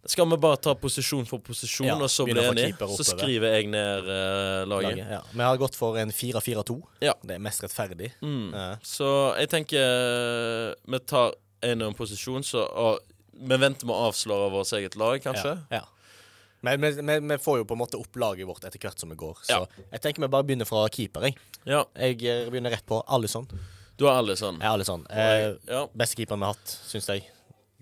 [0.06, 2.88] Skal vi bare ta posisjon for posisjon, Ja, og så bli enige?
[2.98, 4.98] Så skriver jeg ned uh, laget.
[4.98, 5.20] Laget, ja.
[5.30, 6.80] Vi har gått for en 4-4-2.
[7.06, 7.14] Ja.
[7.22, 8.10] Det er mest rettferdig.
[8.26, 8.50] Mm.
[8.50, 8.74] Uh.
[8.82, 11.36] Så jeg tenker eh, vi tar
[11.70, 13.08] en og en posisjon, så og,
[13.42, 15.54] Vi venter med å avsløre vårt eget lag, kanskje?
[15.70, 15.82] Ja.
[15.82, 16.01] ja.
[16.63, 19.38] Men vi, får jo på en måte opp laget vårt etter hvert som vi går.
[19.43, 19.65] Så Ja.
[19.91, 21.21] jeg tenker vi bare begynner fra keeper.
[21.21, 21.86] Jeg, Ja.
[21.95, 23.47] jeg eh, begynner rett på Alison.
[23.97, 24.60] Du har alle sånn?
[24.62, 25.06] Ja, Alison.
[25.10, 25.88] Eh, Ja.
[25.95, 27.24] beste keeperen vi har hatt, syns jeg.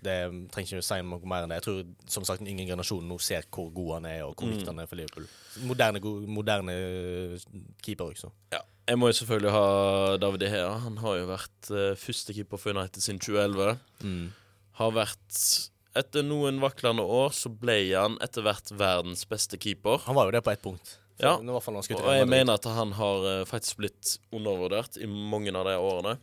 [0.02, 1.62] Det trenger ikke å si noe mer enn det.
[1.62, 4.48] Jeg tror som sagt den yngre generasjonen nå ser hvor god han er, og hvor
[4.48, 4.56] Mm.
[4.56, 5.26] viktig han er for Liverpool.
[5.62, 7.38] Moderne, moderne eh,
[7.82, 8.30] keeper også.
[8.52, 8.60] ja.
[8.88, 13.00] Jeg må jo selvfølgelig ha David De Han har jo vært uh, førstekeeper for United
[13.00, 13.78] siden 2011.
[14.02, 14.32] Mm.
[14.72, 19.98] Har vært Etter noen vaklende år så ble han etter hvert verdens beste keeper.
[20.06, 20.92] Han var jo det på ett punkt.
[21.20, 21.34] Ja.
[21.36, 22.30] Og jeg Madrid.
[22.30, 26.14] mener at han har uh, faktisk blitt undervurdert i mange av de årene.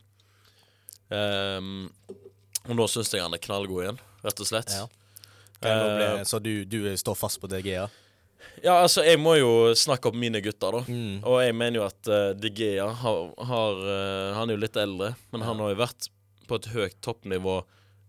[1.07, 1.89] Um,
[2.67, 4.73] og nå syns jeg han er knallgod igjen, rett og slett.
[4.73, 4.87] Ja.
[5.61, 7.83] Bli, så du, du står fast på DGA?
[7.83, 7.87] ja?
[8.61, 10.81] Ja, altså, jeg må jo snakke opp mine gutter, da.
[10.89, 11.23] Mm.
[11.27, 13.81] Og jeg mener jo at uh, DGA har, har
[14.39, 16.09] Han er jo litt eldre, men han har jo vært
[16.47, 17.59] på et høyt toppnivå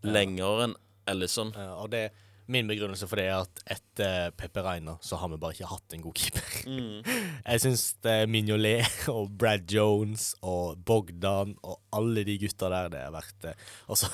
[0.06, 0.76] lenger enn
[1.10, 1.52] Ellison.
[1.56, 2.08] Uh, og det,
[2.48, 5.96] min begrunnelse for det er at etter Pepe Reina så har vi bare ikke hatt
[5.96, 6.50] en god keeper.
[6.68, 7.16] Mm.
[7.50, 7.86] Jeg syns
[8.30, 13.50] Mignolet og Brad Jones og Bogdan og alle de gutta der det har vært
[13.88, 14.08] Altså,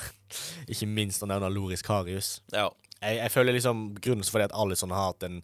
[0.67, 2.39] ikke minst å nevne Loris Karius.
[2.53, 2.67] Ja.
[3.01, 5.39] Jeg, jeg føler liksom begrunnelsen for det at Alison har hatt en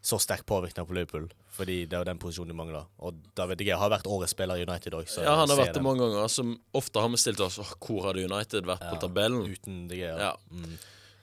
[0.00, 2.84] så sterk påvirkning på Liverpool, fordi det er jo den posisjonen de mangler.
[3.02, 5.82] Og David De har vært årets spiller i United òg, ja, han har vært det
[5.84, 6.30] mange ganger.
[6.32, 9.42] Som ofte har vi stilt oss oh, Hvor hadde United vært på tabellen?
[9.50, 10.14] uten De Gea.
[10.28, 10.36] Ja.
[10.54, 10.78] Mm.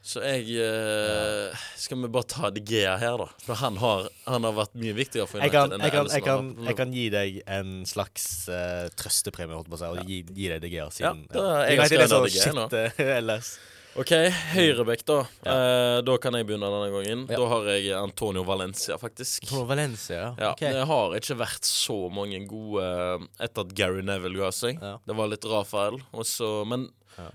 [0.05, 3.25] Så jeg eh, Skal vi bare ta De Gea her, da?
[3.41, 6.09] For han har, han har vært mye viktigere for Jeg United kan, enn jeg, kan,
[6.13, 10.11] jeg, kan, jeg kan gi deg en slags uh, trøstepremie, holdt på å si, og
[10.11, 13.55] gi, gi deg De Gea siden da er jeg United er så shit eh, ellers.
[13.95, 14.11] OK,
[14.51, 15.17] høyrebekk, da.
[15.47, 17.21] Eh, da kan jeg begynne denne gangen.
[17.31, 17.37] Ja.
[17.39, 19.45] Da har jeg Antonio Valencia, faktisk.
[19.45, 20.49] Antonio Valencia, ja.
[20.51, 20.73] Okay.
[20.75, 24.81] Det har ikke vært så mange gode eh, etter at Gary Neville ga seg.
[24.83, 24.97] Ja.
[24.99, 26.01] Det var litt Rafael.
[26.11, 26.89] også, men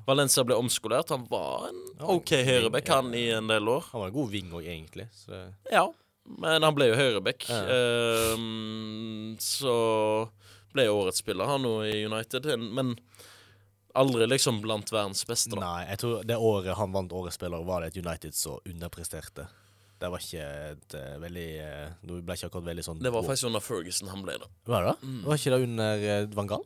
[0.05, 1.09] Valencia ble omskolert.
[1.14, 3.87] Han var en Ja, OK høyrebekk, han, i en del år.
[3.94, 5.09] Han var en god ving òg, egentlig.
[5.16, 5.40] Så
[5.73, 5.87] Ja,
[6.29, 7.49] men han ble jo høyrebekk.
[7.49, 7.62] Ja.
[7.73, 10.29] Ehm, så
[10.77, 12.44] ble årets spiller, han nå i United.
[12.61, 12.92] Men
[13.94, 15.62] aldri liksom blant verdens beste, da.
[15.62, 19.48] nei, jeg tror det året han vant Årets spiller, var det et United som underpresterte.
[20.00, 23.24] Det var ikke et uh, veldig uh, Det ble ikke akkurat veldig sånn Det var
[23.26, 24.46] faktisk under Ferguson han ble det.
[24.70, 25.18] Var det mm.
[25.26, 26.64] Var ikke det under uh, Van Gaal?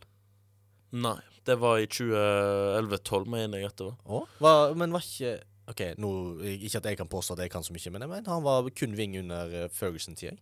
[0.94, 1.16] Nei,
[1.48, 4.28] det var i 2011-12, mener jeg at det var.
[4.38, 5.34] Var, men var ikke
[5.72, 6.10] OK, nå,
[6.44, 8.68] ikke at jeg kan påstå at jeg kan så mye, men jeg mener han var
[8.76, 10.36] kun ving under Ferguson-tida.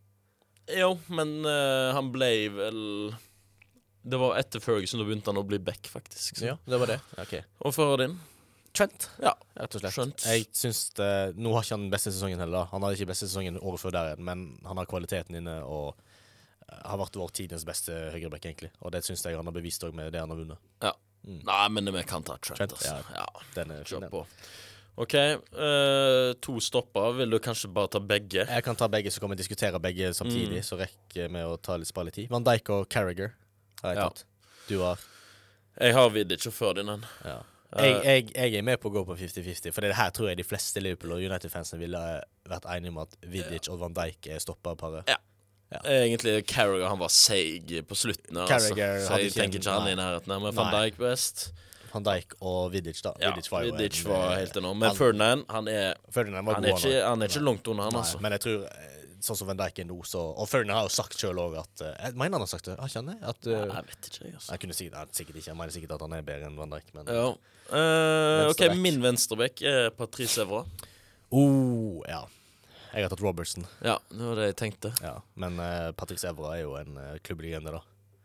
[0.76, 2.80] Jo, men han ble vel
[4.02, 6.36] Det var etter Ferguson, da begynte han å bli back, faktisk.
[6.40, 6.46] Så.
[6.46, 7.00] Ja, det var det.
[7.22, 7.42] Okay.
[7.62, 8.16] Og for din?
[8.72, 9.34] Trent, Ja.
[9.54, 9.94] rett og slett.
[9.94, 10.24] Trent.
[10.26, 12.64] Jeg syns det, Nå har ikke han den beste sesongen heller.
[12.72, 15.92] Han hadde ikke beste sesongen året før der igjen, men han har kvaliteten inne og
[16.68, 18.72] eh, har vært vår tidens beste høyreback, egentlig.
[18.80, 20.58] Og det syns jeg han har bevist òg med det han har vunnet.
[20.82, 20.94] Ja.
[21.22, 22.96] Nei, men vi kan ta Trent, Trent, altså.
[22.96, 23.22] ja.
[23.22, 23.26] Ja.
[23.54, 24.26] Den er fin, Kjør på.
[25.02, 25.14] OK,
[25.56, 27.12] uh, to stopper.
[27.16, 28.42] Vil du kanskje bare ta begge?
[28.48, 30.60] Jeg kan ta begge, så kan vi diskutere begge samtidig.
[30.60, 30.66] Mm.
[30.66, 32.28] Så rekker vi å ta litt spare litt tid.
[32.32, 33.32] Van Dijk og Carriager
[33.82, 34.08] har jeg Ja.
[34.08, 34.24] tatt.
[34.68, 34.98] Du har
[35.80, 37.04] Jeg har Vidic og Ferdinand.
[37.24, 37.38] ja.
[37.74, 37.84] Eh.
[37.88, 40.36] jeg, jeg, jeg er med på å gå på 50-50, for det her tror jeg
[40.36, 42.02] de fleste Liverpool- og United-fansene ville
[42.46, 45.08] vært enige om at Vidic og Van Dijk er stopperparet.
[45.88, 48.36] Egentlig Carragher han var seig på slutten.
[48.36, 48.74] Altså.
[48.74, 49.92] Så jeg ikke tenker ikke han nei.
[49.94, 50.34] i nærheten.
[50.42, 51.46] Men Van Dijk best.
[51.94, 53.12] Van Dijk og Vidic, da.
[53.20, 54.78] Ja, Vidic var Vidic var eh, helt enorm.
[54.78, 57.92] Men han- Ferdinand han er, Ferdinand han er, ikke, han er ikke langt unna, han,
[57.92, 58.20] Nei, altså.
[58.20, 60.92] Men jeg tror, eh, sånn som Van Dijk er nå, så Og Ferdinand har jo
[60.94, 63.28] sagt sjøl òg at eh, Jeg mener han har sagt det, jeg kjenner det?
[63.32, 64.50] At, eh, Jeg vet ikke, jeg, altså.
[64.52, 66.74] jeg kunne si det, sikkert ikke, jeg mener sikkert at han er bedre enn Van
[66.74, 67.26] Dijk, men Ja.
[67.72, 70.64] uh, OK, min venstrebekk er Patrice Evra.
[71.32, 72.24] oh, ja.
[72.92, 74.90] Jeg har tatt Robertson, Ja, det var det jeg tenkte.
[75.00, 75.14] ja.
[75.40, 77.80] men uh, Patrice Evra er jo en uh, klubblegende, da.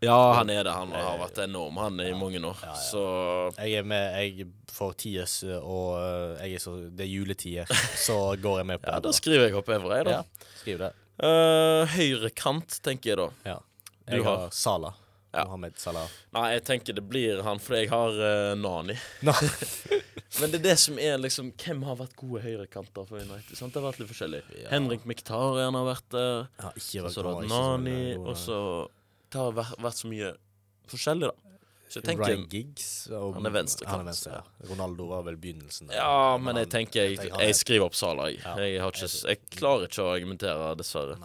[0.05, 0.73] Ja, han er det.
[0.77, 2.59] Han har vært enorm, han, i mange år.
[2.61, 2.75] Ja, ja.
[2.85, 3.03] Så
[3.57, 4.45] Jeg er med jeg
[4.77, 8.83] får tiers, eh, og eh, jeg er så, det er juletider, så går jeg med
[8.83, 9.07] på ja, det.
[9.09, 10.19] da skriver jeg opp Evra, jeg, da.
[10.19, 10.91] Ja, skriv det.
[11.17, 13.27] Uh, høyre kant, tenker jeg da.
[13.49, 13.57] Ja.
[14.07, 14.93] Jeg har- har Sala.
[15.33, 15.43] Ja.
[15.45, 16.05] Mohammed Salah.
[16.33, 18.95] Nei, jeg tenker det blir han, for jeg har uh, Nani.
[20.39, 23.55] Men det er det som er liksom Hvem har vært gode høyrekanter for United?
[23.57, 23.73] Sant?
[23.73, 24.41] Det har vært litt forskjellig.
[24.69, 26.47] Henrik Mkhitaryan har vært der.
[26.61, 27.99] Ja, ikke vært så har du hatt Nani.
[28.21, 28.59] Og så
[29.31, 30.31] Det har vært, vært så mye
[30.87, 31.57] forskjellig, da.
[31.87, 32.87] Så jeg tenker Ryan Giggs.
[33.15, 33.95] og- Han er venstrekant.
[33.95, 34.67] Han venstre, ja.
[34.69, 35.87] Ronaldo var vel begynnelsen.
[35.87, 35.95] der.
[35.95, 38.27] Ja, men jeg han- tenker jeg, jeg er- skriver opp Salah.
[38.27, 41.17] Jeg, Ja, jeg, har ikke, jeg klarer ikke å argumentere, dessverre.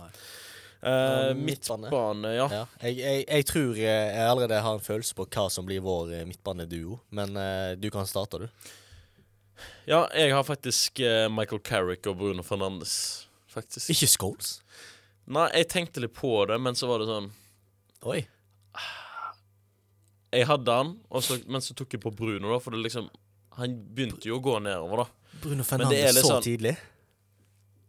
[0.85, 1.91] Eh, midtbane.
[1.91, 2.49] midtbane, ja.
[2.51, 2.67] Ja.
[2.83, 6.13] Jeg, jeg, jeg tror eh, jeg allerede har en følelse på hva som blir vår
[6.13, 8.49] eh, midtbaneduo, men uh, du kan starte, du.
[9.87, 13.91] Ja, jeg har faktisk uh, Michael Carrick og Bruno Fernandes, faktisk.
[13.91, 14.61] Ikke Scholes?
[15.27, 17.31] Nei, jeg tenkte litt på det, men så var det sånn
[18.09, 18.21] Oi.
[20.33, 23.11] Jeg hadde han, og så, men så tok jeg på Bruno, da, for det liksom
[23.59, 25.37] Han begynte jo å gå nedover, da.
[25.43, 26.73] Bruno er Fernandes så sånn- tidlig.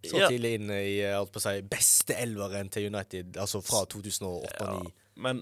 [0.04, 0.28] Så Ja.
[0.28, 4.92] tidlig inn i eh, alt på seg, beste elveren til United, altså fra 2008-2009.
[5.16, 5.40] Men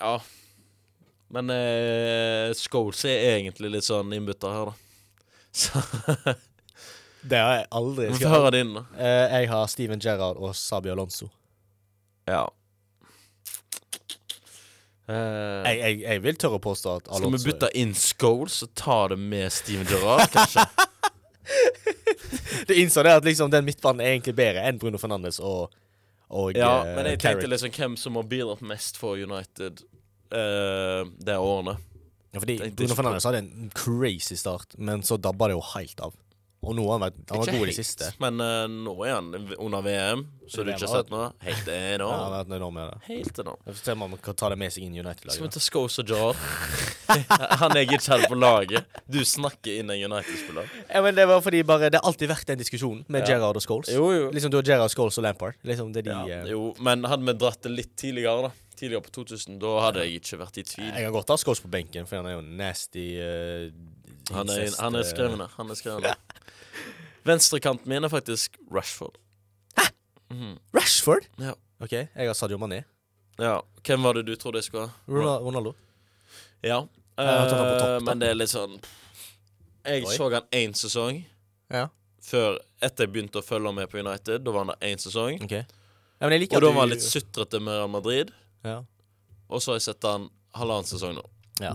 [0.00, 0.18] Ja.
[1.30, 4.74] Men eh, Scholes er egentlig litt sånn innbytter her, da.
[5.58, 5.80] Så
[7.24, 8.28] Det har jeg aldri Skal.
[8.30, 8.84] høre din, da.
[8.98, 11.30] Eh, Jeg har Steven Gerrard og Sabi Alonso.
[12.28, 12.44] Ja.
[15.08, 18.72] Eh, Jeg, jeg, jeg vil tørre å påstå at skal vi bytte inn Scholes og
[18.76, 20.66] ta det med Steven Gerrard, kanskje?
[22.68, 25.72] Det innså det at liksom den midtbanen er egentlig bedre enn Bruno Fernandes og,
[26.28, 27.40] og Ja, uh, men jeg Carrick.
[27.40, 29.80] tenkte liksom hvem som har bidratt mest for United
[30.34, 31.78] uh, det årene.
[32.34, 36.12] ja, Fordi Bruno Fernandes hadde en crazy start, men så dabba det jo helt av.
[36.68, 38.10] Og nå har han vært Han var god i det siste.
[38.20, 41.30] Men uh, nå er han under VM, så du ikke har sett noe.
[41.44, 42.98] Helt Ja, han har vært enorm med det.
[43.08, 43.60] Helt enorm.
[43.64, 45.38] Jeg får se om han kan ta det med seg inn i United-laget.
[45.38, 46.42] Skal vi ta Scholes og Jar?
[47.62, 49.00] han er ikke hadde på laget.
[49.08, 50.70] Du snakker inn en United-spiller.
[50.92, 53.34] Ja, men det var fordi bare Det har alltid vært en diskusjon med Ja.
[53.34, 53.92] Gerrard og Scholes.
[53.94, 54.30] Jo, jo.
[54.34, 55.56] Liksom du har Gerrard, Scholes og Lampard.
[55.64, 56.48] Liksom det de Ja, uh...
[56.52, 60.20] jo, men hadde vi dratt det litt tidligere, da Tidligere på 2000, da hadde jeg
[60.20, 60.86] ikke vært i tvil.
[60.86, 63.64] Jeg kan godt ha Scholes på benken, for han er jo nasty uh,
[64.34, 65.46] Han er, han er skrevne.
[65.56, 66.14] Han er skrevne.
[67.28, 69.16] Venstrekanten min er faktisk Rashford.
[70.30, 70.58] Mhm.
[70.76, 71.24] Rashford?
[71.40, 71.54] Ja.
[71.80, 72.82] OK, jeg har Sadio Mané.
[73.38, 73.60] ja.
[73.86, 74.92] Hvem var det du trodde jeg skulle ha?
[75.08, 75.44] Ronaldo.
[75.46, 75.74] Ronaldo.
[76.62, 76.80] Ja.
[77.18, 78.00] Har tatt han på Eh, topp, da.
[78.04, 78.74] men det er litt sånn
[79.86, 80.16] Jeg Oi.
[80.16, 81.24] så han én sesong
[81.70, 81.88] Ja.
[82.22, 84.44] før Etter jeg begynte å følge med på United.
[84.44, 85.42] Da var han der én sesong.
[85.42, 85.50] OK.
[85.50, 85.64] Ja,
[86.20, 88.30] men jeg liker Og da var han litt sutrete med Real Madrid.
[88.64, 88.82] Ja.
[89.50, 91.24] Og så har jeg sett han halvannen sesong nå.
[91.60, 91.74] ja.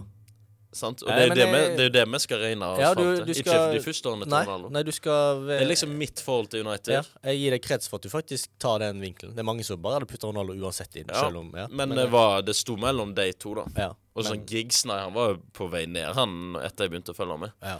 [0.73, 1.03] Sant?
[1.03, 3.03] Og Nei, det er jo det, jeg- det det vi skal regne oss Ja, fram
[3.03, 3.35] du- til.
[3.35, 4.69] skal- Ikke de første årene til Nei, Ronaldo.
[4.71, 6.93] nei, du skal Det er liksom mitt forhold til United.
[6.93, 9.31] ja, Jeg gir deg krets for at du faktisk tar den vinkelen.
[9.35, 11.67] Det er mange som bare hadde putta Ronaldo uansett inn, Ja, om ja.
[11.69, 13.65] Men det, var, det sto mellom de to, da.
[13.77, 13.93] ja.
[14.15, 17.13] Og sånn men- Giggs, nei, han var jo på vei ned, han, etter jeg begynte
[17.13, 17.51] å følge med.
[17.61, 17.77] ja.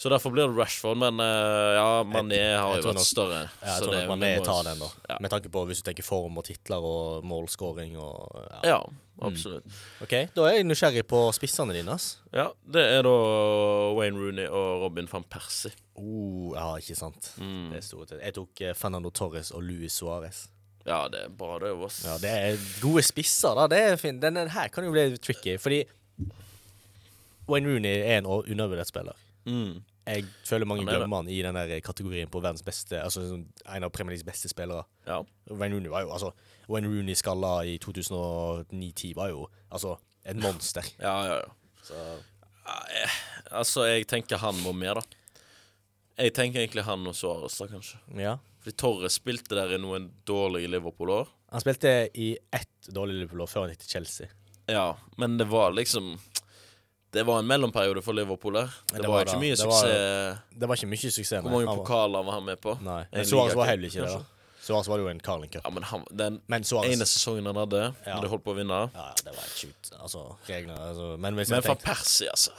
[0.00, 3.40] Så derfor blir det Rashford, men eh, ja, Mané har jo vært større.
[3.60, 4.86] Ja, jeg så tror det- nok Mané tar den, da.
[5.10, 5.16] Ja.
[5.20, 8.60] Med tanke på hvis du tenker form og titler og målscoring og ja.
[8.70, 8.78] Ja,
[9.28, 9.66] absolutt.
[10.00, 11.92] OK, da er jeg nysgjerrig på spissene dine.
[11.98, 12.14] ass.
[12.32, 13.12] Ja, det er da
[13.98, 15.74] Wayne Rooney og Robin van Persie.
[16.00, 17.34] Oh, ja, ikke sant.
[17.36, 17.68] Mm.
[17.74, 18.24] Det er store ting.
[18.24, 20.46] Jeg tok eh, Fernando Torres og Luis Suárez.
[20.88, 22.00] Ja, det er bra, det, Voss.
[22.08, 23.66] Ja, det er gode spisser, da.
[23.68, 24.22] Det er fint.
[24.24, 25.82] Denne her kan jo bli tricky, fordi
[27.50, 29.12] Wayne Rooney er en undervurdert spiller.
[29.44, 29.82] Mm.
[30.10, 33.44] Jeg føler mange er glemmer han i den der kategorien på verdens beste Altså sånn,
[33.64, 34.84] en av Premier Leagues beste spillere.
[35.06, 35.20] Ja.
[35.50, 36.32] Wayne Rooney var jo altså
[36.70, 40.86] Wayne Rooney skalla i 2009-10 var jo altså et monster.
[41.06, 41.56] ja, ja, ja.
[41.86, 42.04] Så
[43.50, 45.02] Altså, jeg tenker han må med, da.
[46.20, 47.98] Jeg tenker egentlig han og Suárez, da, kanskje.
[48.20, 48.36] ja.
[48.60, 51.30] Fordi Torres spilte der i noen dårlige Liverpool-år.
[51.50, 54.28] Han spilte i ett dårlig Liverpool-år før han gikk til Chelsea.
[54.70, 56.12] Ja, men det var liksom
[57.12, 58.68] Det var en mellomperiode for Liverpool her.
[58.92, 60.38] Det, Det var var ikke mye Det var- suksess.
[60.60, 61.42] Det var ikke mye suksess.
[61.42, 62.76] Hvor mange pokaler var han med på?
[62.82, 63.04] Nei.
[63.12, 64.12] Men Suárez var heller ikke det.
[64.14, 64.22] da
[64.62, 65.62] Suárez var jo en Carling Cup.
[65.64, 66.92] Ja, men han, den Men Suarez...
[66.94, 68.14] ene sesongen han hadde, Ja.
[68.14, 69.90] hadde holdt på å vinne Ja, ja, det var sjukt.
[69.98, 72.50] Altså, reglene altså, Men Men jeg van Persie, altså.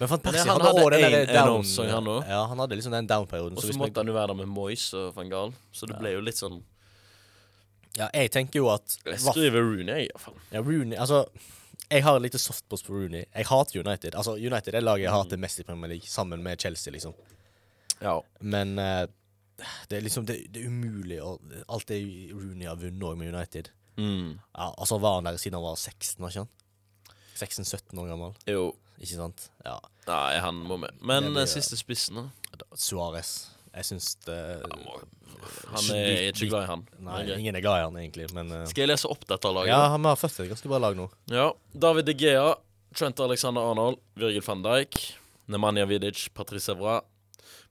[0.00, 2.28] Men Van Persi, Persie han hadde hadde en down sesong, han òg.
[2.28, 3.56] Ja, han hadde liksom den down-perioden.
[3.56, 6.12] Og så måtte han jo være der med Moyes og van Gaal, så det ble
[6.12, 6.62] jo litt sånn
[7.96, 10.34] Ja, jeg tenker jo at Jeg skriver Rooney, iallfall.
[10.52, 11.24] ja, Rooney Altså,
[11.90, 13.24] jeg har litt softpost på Rooney.
[13.34, 14.14] Jeg hater United.
[14.14, 17.14] Altså, United er laget jeg hater mest i Premier League, sammen med Chelsea, liksom.
[18.00, 18.14] Ja.
[18.40, 19.06] Men eh,
[19.90, 21.34] det er liksom Det, det er umulig å
[21.68, 21.98] Alt det
[22.32, 23.68] Rooney har vunnet òg med United.
[24.00, 24.38] Mm.
[24.54, 26.54] Ja, altså var han der siden han var 16, var ikke han?
[27.40, 28.62] 16-17 år gammel, Jo.
[29.00, 29.46] ikke sant?
[29.64, 29.78] Ja.
[30.06, 30.96] Nei, han må med.
[31.00, 32.64] Men blir- eh, siste spissen, da?
[32.76, 33.48] Suárez.
[33.70, 34.38] Jeg syns det
[35.70, 36.82] Han er ikke glad i han.
[36.98, 37.36] Nei, okay.
[37.38, 39.70] ingen er glad i han, egentlig, men uh, Skal jeg lese opp dette laget?
[39.72, 41.06] Ja, han har fått et ganske bra lag nå.
[41.30, 41.52] Ja.
[41.72, 42.50] David De Gea,
[42.96, 44.98] Trent Alexander Arnold, Virgil van Dijk,
[45.50, 46.98] Nemanja Vidic, Patrice Evra,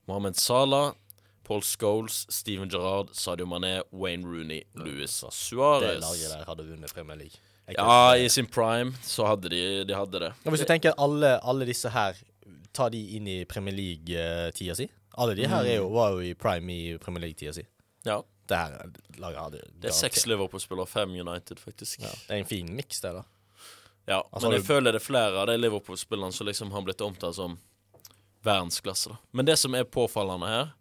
[0.07, 0.93] Mohammed Salah,
[1.49, 7.17] Paul Scholes, Steven Gerrard, Sadio Mané, Wayne Rooney, Luis Det laget der hadde vunnet Premier
[7.17, 7.39] League.
[7.77, 10.31] Ja, i sin prime så hadde de, de hadde det.
[10.43, 12.17] Ja, Hvis du tenker alle, alle disse her
[12.73, 14.85] Tar de inn i Premier League-tida si?
[15.17, 17.65] Alle de her er jo, var jo i prime i Premier League-tida si.
[18.05, 18.21] Ja.
[18.49, 18.91] Det her
[19.21, 21.99] laget hadde Det er seks Liverpool-spillere, og fem United, faktisk.
[22.01, 23.23] Ja, det er en fin miks, det, da.
[24.07, 26.81] Ja, Altså, men jeg du- føler det er flere av de Liverpool-spillerne som liksom har
[26.81, 27.59] blitt omtalt som
[28.43, 29.09] verdensklasse.
[29.09, 29.17] da.
[29.31, 30.71] Men det som er påfallende her,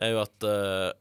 [0.00, 0.92] er jo at uh,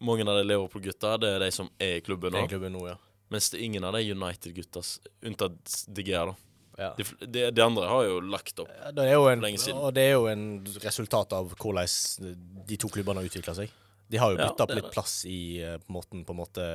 [0.00, 2.46] mange av de Liverpool-gutta, det er de som er i klubben nå.
[2.48, 2.96] klubben nå, ja.
[3.30, 4.82] Mens det er ingen av de United-gutta,
[5.26, 6.34] unntatt DG, da.
[6.76, 6.92] Ja.
[6.98, 8.70] De, de, de andre har jo lagt opp.
[8.70, 9.80] Ja, Det jo en, lenge siden.
[9.80, 10.46] og det er jo en
[10.84, 12.34] resultat av hvordan
[12.68, 13.72] de to klubbene har utvikla seg.
[14.06, 16.66] De har jo bytta opp litt plass i på måten på en måte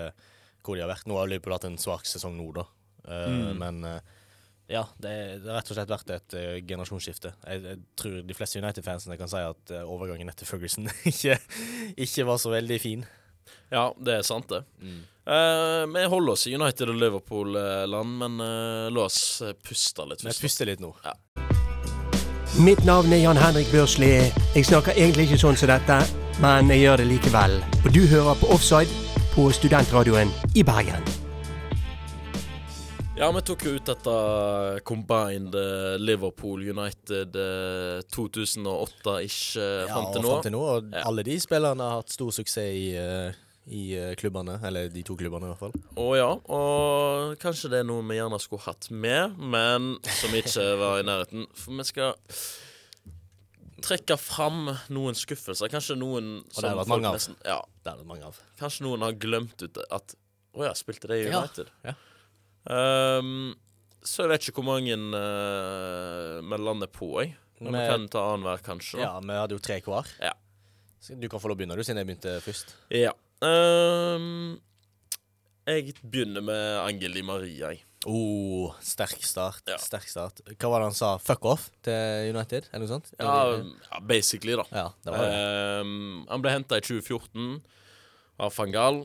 [0.61, 1.07] hvor de har vært.
[1.09, 2.67] Nå har Liverpool hatt en svak sesong nå, da.
[3.05, 3.57] Uh, Mm.
[3.57, 4.19] Men uh,
[4.71, 7.33] ja, det, det har rett og slett vært et uh, generasjonsskifte.
[7.47, 11.37] Jeg, jeg tror de fleste United-fansene kan si at uh, overgangen etter Ferguson ikke,
[11.97, 13.03] ikke var så veldig fin.
[13.71, 14.63] Ja, det er sant, det.
[15.25, 20.25] Eh, vi holder oss i United og Liverpool-land, men uh, la oss eh, puste litt.
[20.25, 20.91] Vi puster puste litt nå.
[22.65, 24.12] Mitt navn er Jan Henrik Børsli.
[24.56, 26.01] Jeg snakker egentlig ikke sånn som dette,
[26.43, 27.60] men jeg gjør det likevel.
[27.86, 28.91] Og du hører på Offside
[29.36, 31.20] på studentradioen i Bergen.
[33.17, 34.12] Ja, vi tok jo ut dette
[34.88, 40.30] combined eh, Liverpool United eh, 2008-ish eh, Ja, fram til nå.
[40.32, 40.62] fram til nå.
[40.78, 41.04] Og Ja.
[41.10, 43.36] alle de spillerne har hatt stor suksess i, eh,
[43.67, 44.56] i eh, klubbene.
[44.65, 45.76] Eller de to klubbene, i hvert fall.
[46.02, 50.65] Å ja, og kanskje det er noe vi gjerne skulle hatt med, men som ikke
[50.82, 51.45] var i nærheten.
[51.54, 52.15] For vi skal
[53.86, 55.69] trekke fram noen skuffelser.
[55.74, 57.19] Kanskje noen det har vært mange av.
[57.19, 58.39] nesten Ja, Det har vært mange av.
[58.58, 60.15] kanskje noen har glemt ut at
[60.56, 61.69] Å ja, spilte det i United?
[61.84, 61.93] Ja, ja.
[62.69, 63.54] Ehm,
[64.02, 67.36] så jeg vet ikke hvor mange uh, vi lander på, jeg.
[67.62, 68.97] Men vi kan ta annenhver, kanskje.
[69.00, 69.06] da.
[69.06, 70.10] Ja, vi hadde jo tre hver.
[70.21, 70.34] Ja.
[71.17, 72.76] Du kan få lov å begynne, du, siden jeg begynte først.
[72.93, 73.13] Ja.
[73.41, 74.58] Um,
[75.69, 77.86] jeg begynner med Angeli Marie, Maria, jeg.
[78.10, 79.62] Oh, sterk start.
[79.69, 79.78] Ja.
[79.78, 80.41] Sterk start.
[80.58, 81.12] Hva var det han sa?
[81.21, 82.65] Fuck off til United?
[82.71, 83.12] Eller noe sånt?
[83.19, 84.65] Ja, ja basically, da.
[84.74, 85.41] ja det var det.
[85.86, 87.60] Um, han ble henta i 2014
[88.41, 88.97] av van Gaal.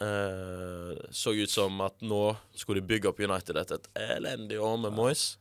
[0.00, 4.76] Eh, så ut som at nå skulle de bygge opp United etter et elendig år
[4.84, 5.36] med Moyes.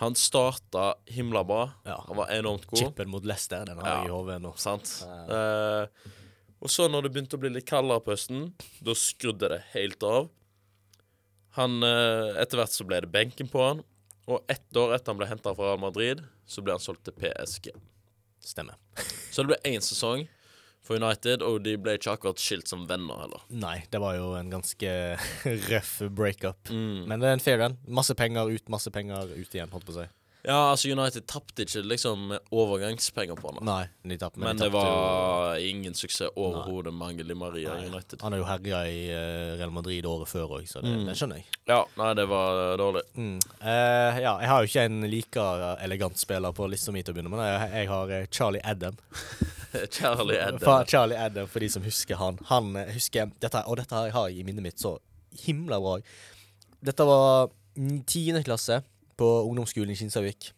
[0.00, 1.64] Han starta himla bra.
[1.84, 1.98] Ja.
[2.06, 2.78] Han var enormt god.
[2.78, 3.96] Chippen mot Leicester, den har Ja.
[4.02, 4.54] jeg i hodet nå.
[4.56, 5.04] Sant?
[5.04, 5.86] Eh,
[6.60, 8.52] og så, når det begynte å bli litt kaldere på høsten,
[8.84, 10.28] da skrudde det helt av.
[11.56, 13.80] Han, uh, Etter hvert så ble det benken på han,
[14.28, 17.16] og ett år etter han ble henta fra Real Madrid, så ble han solgt til
[17.16, 17.72] PSG.
[18.44, 18.76] Stemmer.
[19.32, 20.28] Så det ble én sesong
[20.82, 23.42] for United, og de ble ikke akkurat skilt som venner heller.
[23.50, 24.94] Nei, det var jo en ganske
[25.70, 26.70] røff breakup.
[26.72, 27.04] Mm.
[27.10, 27.76] Men det er en fair en.
[27.86, 30.08] Masse penger ut, masse penger ut igjen, holdt på å si.
[30.40, 33.60] Ja, altså United tapte ikke liksom overgangspenger på da.
[33.68, 37.90] Nei, de tapte, Men de det var jo- ingen suksess overhodet med Angeli Maria i
[37.90, 38.22] United.
[38.24, 41.04] Han er jo herja i eh, Real Madrid året før òg, så det, Mm.
[41.10, 41.44] det skjønner jeg.
[41.68, 43.02] Ja, nei, det var dårlig.
[43.20, 43.36] Mm.
[43.60, 45.44] Eh, ja, jeg har jo ikke en like
[45.84, 47.44] elegant spiller på lista mi til å begynne med.
[47.44, 48.96] Jeg, jeg har eh, Charlie Adam.
[49.94, 50.58] Charlie Adam.
[50.58, 50.86] Edden.
[50.86, 52.38] Charlie Adam, for de som husker han.
[52.50, 54.96] Han eh, husker dette, Og dette har jeg i minnet mitt så
[55.44, 55.98] himla bra.
[56.82, 58.80] Dette var mm, tiende klasse
[59.20, 60.52] på ungdomsskolen i Kinsarvik.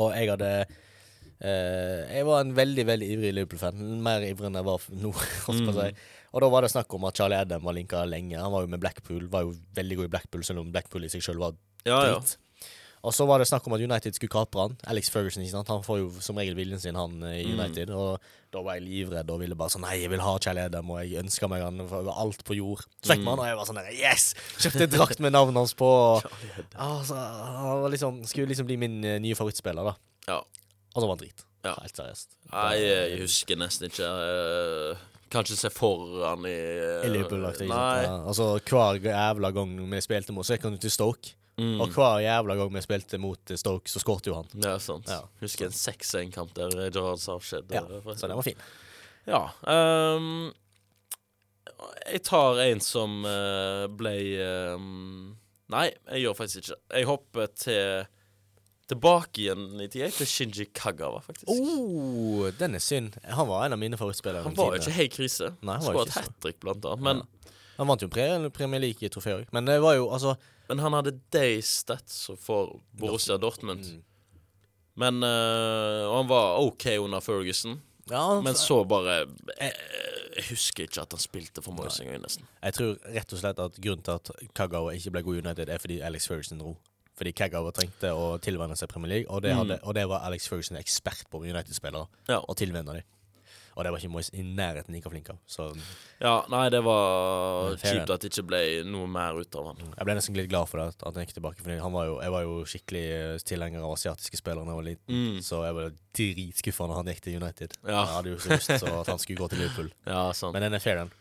[0.00, 3.80] Og jeg hadde eh, Jeg var en veldig veldig ivrig Liverpool-fan.
[4.02, 5.14] Mer ivrig enn jeg var nå.
[5.46, 5.88] si.
[6.30, 8.38] Og da var det snakk om at Charlie Adam var linka lenge.
[8.38, 9.26] Han var jo med Blackpool.
[9.30, 12.20] Var jo veldig god i Blackpool, selv om Blackpool i seg sjøl var Ja, ja.
[13.00, 14.74] Og så var det snakk om at United skulle kapre han.
[14.92, 15.70] Alex Ferguson, ikke sant?
[15.72, 17.92] Han får jo som regel viljen sin, han eh, i United.
[17.96, 18.20] Og
[18.52, 21.00] da var jeg livredd og ville bare sånn Nei, jeg vil ha Charlie Adam, og
[21.00, 22.84] jeg ønska meg han over alt på jord.
[23.00, 24.30] Så fikk man han, og jeg var sånn der Yes!
[24.60, 25.88] Kjøpte drakt med navnet hans på.
[25.88, 26.26] Og,
[26.76, 29.96] altså, han var liksom, skulle liksom bli min eh, nye favorittspiller, da.
[30.34, 30.42] ja.
[30.90, 31.46] Og så var han drit.
[31.64, 31.76] Ja.
[31.78, 32.32] Helt seriøst.
[32.50, 34.08] Nei, jeg husker nesten ikke.
[35.30, 37.68] Kanskje Kan se for han i uh, Liverpool-aktig.
[37.70, 41.36] Altså, hver jævla gang vi spilte mot, så gikk han ut til Stoke.
[41.58, 41.80] Mm.
[41.82, 44.48] Og hver jævla gang vi spilte mot Stoke, så skårte jo han.
[44.64, 45.10] Ja, sant.
[45.10, 45.24] Ja.
[45.42, 47.82] Husker en 6-1-kamp der eh, Gerard Savskjed Ja,
[48.14, 48.62] så den var fin.
[49.28, 49.42] Ja.
[49.68, 50.48] Um,
[52.10, 54.14] jeg tar en som uh, ble
[54.74, 55.36] um,
[55.70, 58.08] Nei, jeg gjør faktisk ikke Jeg hopper til
[58.90, 61.46] Tilbake igjen i tid, til Shinji Kagawa, faktisk.
[61.46, 63.20] Oh, den er synd.
[63.22, 64.42] Han var en av mine favorittspillere.
[64.42, 65.52] han var jo ikke helt krise.
[65.62, 67.04] Nei, han var Skåret hat trick, blant annet.
[67.06, 69.46] Men, Han vant jo Pre- Premier League-trofé òg.
[69.54, 70.34] Men det var jo altså
[70.70, 73.82] men han hadde day stats for Borussia Dortmund.
[73.82, 74.02] Mm.
[75.00, 77.80] Men eh, Og han var OK under Ferguson.
[78.10, 79.20] Ja, Men så bare
[79.62, 79.74] eh,
[80.36, 82.46] Jeg husker ikke at han spilte for Moyes engang, nesten.
[82.62, 85.70] Jeg tror rett og slett at grunnen til at Kagawa ikke ble god i United,
[85.70, 86.76] er fordi Alex Ferguson dro.
[87.18, 90.46] Fordi Kagawa trengte å tilvenne seg Premier League, og det, hadde, og det var Alex
[90.48, 92.06] Ferguson ekspert på med United-spillere.
[92.30, 92.38] Ja.
[92.40, 93.08] Og tilvenne dem.
[93.76, 95.38] Og det var ikke Moyes i nærheten like flink av.
[95.48, 95.70] Så
[96.20, 99.80] Ja, nei, det var kjipt at det ikke ble noe mer ut av han.
[99.96, 101.62] jeg ble nesten litt glad for det, at han gikk tilbake.
[101.62, 104.80] Fordi han var jo, jeg var jo skikkelig eh, tilhenger av asiatiske spillere da jeg
[104.80, 105.20] var liten.
[105.20, 105.40] Mm.
[105.46, 107.76] Så jeg var dritskuffa når han gikk til United.
[107.84, 107.98] Ja.
[108.00, 109.92] Jeg hadde jo så lyst til at han skulle gå til Liverpool.
[110.10, 110.56] Ja, sant.
[110.56, 111.12] Men den er fair, den.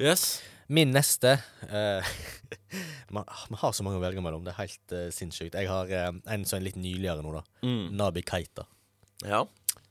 [0.00, 0.40] Yes.
[0.70, 1.32] Min neste
[1.66, 2.10] eh,
[3.14, 3.24] man,
[3.62, 4.44] har så mange å velge mellom.
[4.46, 5.56] Det er helt uh, sinnssykt.
[5.58, 7.42] Jeg har uh, en som er litt nyligere nå, da.
[7.66, 7.90] Mm.
[7.98, 8.66] Nabi Keita.
[9.26, 9.44] Ja.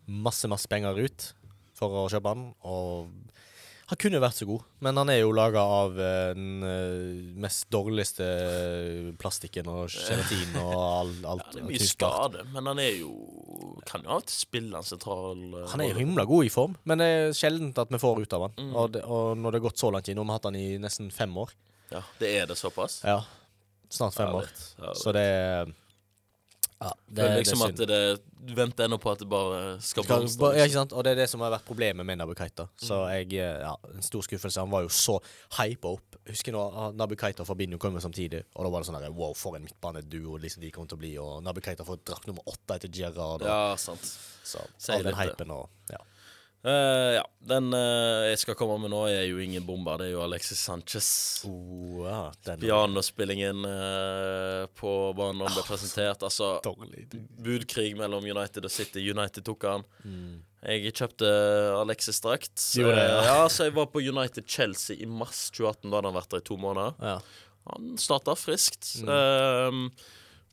[0.10, 1.28] Masse, masse penger ut
[1.80, 3.30] for å kjøpe han, og
[3.90, 7.22] han kunne jo vært så god, men han er jo laga av eh, den eh,
[7.42, 8.26] mest dårligste
[9.18, 11.48] plastikken og gelatin og all, alt.
[11.48, 13.16] ja det er mye skade, men han er jo
[13.90, 17.02] Kan jo alltid spille en sentral eh, Han er jo himla god i form, men
[17.02, 18.56] det er sjeldent at vi får ut av han.
[18.60, 18.72] Mm.
[18.76, 20.60] Og, det, og når det har gått så lang tid, nå har vi hatt han
[20.60, 21.58] i nesten fem år.
[21.90, 23.00] Ja, det er det såpass?
[23.02, 23.24] Ja,
[23.90, 24.54] snart fem år.
[25.02, 25.74] Så det er
[26.82, 29.28] Ja, det, det er liksom det er at det Du venter ennå på at det
[29.28, 30.46] bare skal Skal, blomstre.
[30.56, 30.66] ja, liksom.
[30.70, 30.94] ikke sant?
[30.96, 32.70] Og det er det som har vært problemet med Nabu Keita.
[32.80, 33.10] Så Mm.
[33.12, 34.60] jeg, eh, ja, En stor skuffelse.
[34.64, 35.20] Han var jo så
[35.60, 36.16] hypa opp.
[36.30, 39.02] Husker nå ah, Nabu Keita og Fabinho kom jo samtidig, og da var det sånn
[39.02, 41.18] der, Wow, for en midtbaneduo liksom de kommer til å bli.
[41.20, 43.42] Og Nabu Keita får drakt nummer åtte etter Gerrard.
[43.42, 44.00] Og, Ja, sant.
[44.46, 45.46] så sier all den litt, det.
[45.46, 45.98] hypen og ja.
[46.64, 50.02] Eh, ja, den uh, jeg skal komme med nå, er jo ingen bomber.
[50.02, 51.08] Det er jo Alexis Sanchez.
[51.48, 56.26] Oh, ja, den Pianospillingen uh, på banen ble presentert.
[56.28, 57.08] Altså, dårlig.
[57.40, 59.06] budkrig mellom United og City.
[59.08, 59.88] United tok han.
[60.60, 61.28] Jeg kjøpte
[61.80, 62.52] Alexis drakt.
[62.60, 63.22] Så, det, ja.
[63.30, 65.88] ja, så jeg var på United-Chelsea i mars 2018.
[65.88, 66.98] Da hadde han vært der i to måneder.
[67.00, 67.20] Ja.
[67.70, 68.98] Han starta friskt.
[69.06, 69.12] Mm.
[69.16, 69.86] Ehm,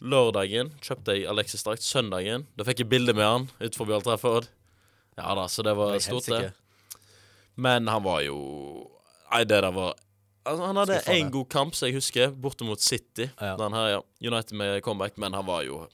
[0.07, 1.83] lørdagen kjøpte jeg Alexis drakt.
[1.83, 4.49] Søndagen da fikk jeg bilde med han utenfor Bjørn Trafford.
[5.17, 6.53] Ja da, så det var stort, det.
[7.57, 8.37] Men han var jo
[9.33, 9.95] Nei, det der var
[10.45, 13.31] altså, Han hadde én god kamp, som jeg husker, borte mot City.
[13.41, 13.57] Ja.
[13.61, 14.03] Han her, ja.
[14.21, 15.87] United med comeback, men han var jo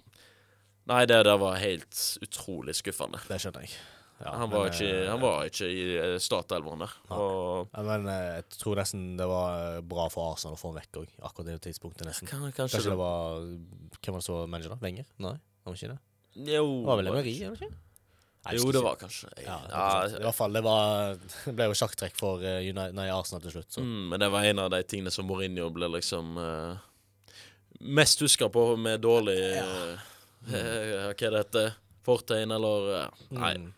[0.90, 3.20] Nei, det der var helt utrolig skuffende.
[3.28, 3.76] Det skjønner jeg.
[4.22, 6.92] Ja, han, men, ikke, eh, han var ikke i eh, startelveren der.
[7.14, 10.78] Og ja, men eh, jeg tror nesten det var bra for Arsenal å få han
[10.78, 12.04] vekk òg, akkurat det tidspunktet.
[12.06, 14.78] nesten kan, Kanskje kanskje det var Hvem var det som var manager, da?
[14.82, 15.08] Wenger?
[15.22, 15.98] Nei, han var ikke det?
[16.54, 17.80] Jo, Det var vel Emery, eller ikke?
[18.50, 19.82] Jo, det var kanskje ja, ja.
[20.08, 23.54] I hvert fall, det var Det ble jo sjakktrekk for uh, United, nei, Arsenal til
[23.54, 23.68] slutt.
[23.70, 23.84] Så.
[23.86, 26.80] Mm, men det var en av de tingene som Mourinho ble liksom uh,
[27.82, 29.92] mest huska på med dårlig eh,
[30.54, 31.72] eh, Hva det heter
[32.02, 33.54] Fortegn, eller eh, Nei.
[33.58, 33.70] Mm.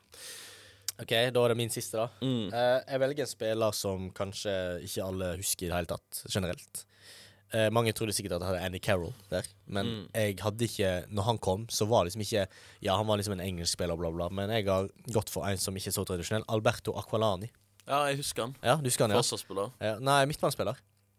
[0.94, 2.06] OK, da er det min siste, da.
[2.22, 2.52] Mm.
[2.54, 4.52] Eh, jeg velger en spiller som kanskje
[4.86, 6.84] ikke alle husker i det hele tatt, generelt.
[7.54, 10.06] Eh, mange trodde sikkert at jeg hadde Andy Carroll der, men Mm.
[10.14, 12.46] jeg hadde ikke Når han kom, så var liksom ikke
[12.82, 15.56] Ja, han var liksom en engelsk spiller, bla, bla, men jeg har gått for en
[15.56, 16.42] som ikke er så tradisjonell.
[16.48, 17.50] Alberto Aqualani.
[17.86, 18.56] Ja, jeg husker han.
[18.64, 19.20] Ja, du husker han, ja?
[19.22, 19.70] Forsvarsspiller.
[19.80, 20.76] ja nei, midtbanespiller.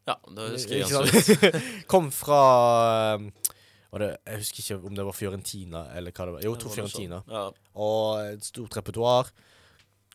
[0.07, 1.41] Ja, det husker jeg Ikke han så sant?
[1.53, 1.87] vidt.
[1.93, 3.31] Kom fra um,
[3.97, 6.41] det, Jeg husker ikke om det var Fiorentina eller hva det var.
[6.43, 7.21] Jo, jeg tror Fiorentina.
[7.31, 7.45] Ja.
[7.79, 9.31] Og et stort repertoar.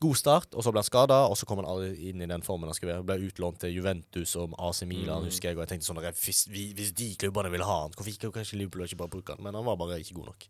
[0.01, 2.41] God start, og så ble han skada, og så kom han aldri inn i den
[2.41, 3.05] formen han skulle være.
[3.05, 5.27] Ble utlånt til Juventus og AC Milan, Mm.
[5.29, 5.59] husker jeg.
[5.59, 8.87] Og jeg tenkte sånn hvis, hvis de klubbene ville ha han, hvorfor ikke kanskje Liverpool
[8.87, 9.43] ikke bare bruke han?
[9.45, 10.47] Men han var bare ikke god nok.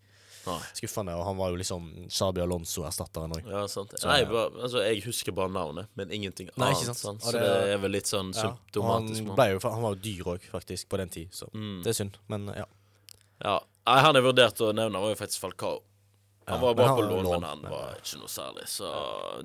[0.46, 0.58] Nei.
[0.72, 1.12] Skuffende.
[1.18, 3.44] Og han var jo liksom Sabi Alonso-erstatteren òg.
[3.50, 3.90] Ja, sant.
[3.98, 6.86] Så, Nei, bare, altså, jeg husker bare navnet, men ingenting Nei, annet.
[6.86, 6.96] sant.
[6.96, 7.20] sant?
[7.20, 9.36] Så det- det er vel litt sånn Ja, symptomatisk.
[9.36, 11.28] han, jo, han var jo dyr òg, faktisk, på den tid.
[11.32, 11.82] Så Mm.
[11.82, 12.14] det er synd.
[12.28, 12.64] Men ja.
[13.44, 13.60] Ja.
[13.86, 15.82] Nei, han jeg vurderte å nevne, var jo faktisk Falcao.
[16.50, 18.66] Han var bare på lån, men han men- var ikke noe særlig.
[18.68, 18.90] Så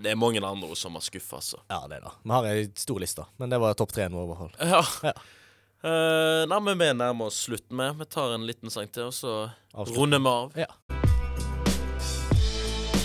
[0.01, 1.58] det er mange andre som har skuffa, altså.
[1.70, 2.12] ja, det da.
[2.24, 4.53] Vi har ei stor liste, men det var topp tre nå, i hvert fall.
[4.70, 4.84] Ja.
[5.12, 5.16] Ja.
[5.86, 7.97] Uh, nei, men vi nærmer oss slutten med.
[7.99, 9.99] Vi tar en liten sang til, og så Avslutten.
[10.01, 10.51] runder vi av.
[10.58, 10.72] Ja.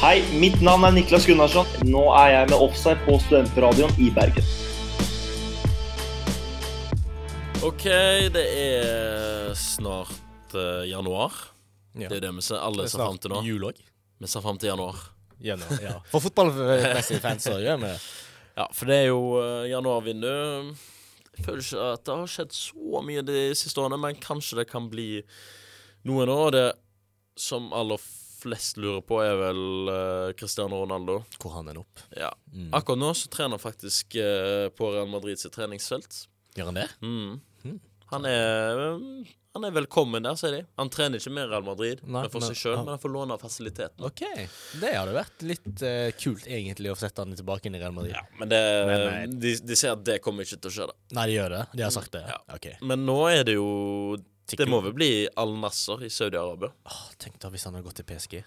[0.01, 1.67] Hei, mitt navn er Niklas Gunnarsson.
[1.85, 4.47] Nå er jeg med offside på Studentradioen i Bergen.
[7.61, 7.85] OK,
[8.33, 11.35] det er snart uh, januar.
[11.93, 12.09] Ja.
[12.09, 13.41] Det er det vi ser, alle Det er ser fram til nå.
[13.43, 13.83] snart jul òg.
[14.21, 14.99] Vi ser fram til januar.
[15.41, 15.95] januar Ja.
[16.13, 18.01] For fotballmessige fans så gjør vi det.
[18.59, 20.27] Ja, for det er jo uh, januarvindu.
[21.39, 24.67] Jeg føler ikke at det har skjedd så mye de siste årene, men kanskje det
[24.69, 25.23] kan bli
[26.05, 26.37] noe nå.
[26.53, 26.67] Det
[27.41, 28.03] som aller
[28.41, 31.21] flest lurer på, er vel uh, Cristiano Ronaldo.
[31.41, 32.03] Hvor han ender opp.
[32.19, 32.29] Ja.
[32.53, 32.69] Mm.
[32.77, 36.25] Akkurat nå så trener han faktisk uh, på Real Madrid sitt treningsfelt.
[36.59, 36.89] Gjør han det?
[37.01, 37.39] Mm.
[37.63, 37.81] Mhm.
[38.11, 38.75] Han er
[39.55, 40.61] han er velkommen der, sier de.
[40.79, 43.13] Han trener ikke med Real Madrid, Nei, men for men- seg sjøl, men han får
[43.15, 44.07] låne fasilitetene.
[44.07, 44.23] OK.
[44.83, 48.15] Det hadde vært litt uh, kult, egentlig, å sette han tilbake inn i Real Madrid.
[48.15, 50.87] Ja, men det, Men de, de sier at det kommer ikke til å skje.
[50.93, 51.65] da Nei, de gjør det.
[51.75, 52.23] De har sagt det.
[52.31, 52.39] Ja.
[52.55, 52.71] OK.
[52.93, 53.69] Men nå er det jo
[54.51, 56.71] Det må vel bli Al Nasser i Saudi-Arabia?
[56.87, 58.41] Oh, tenk da hvis han hadde gått til PSG.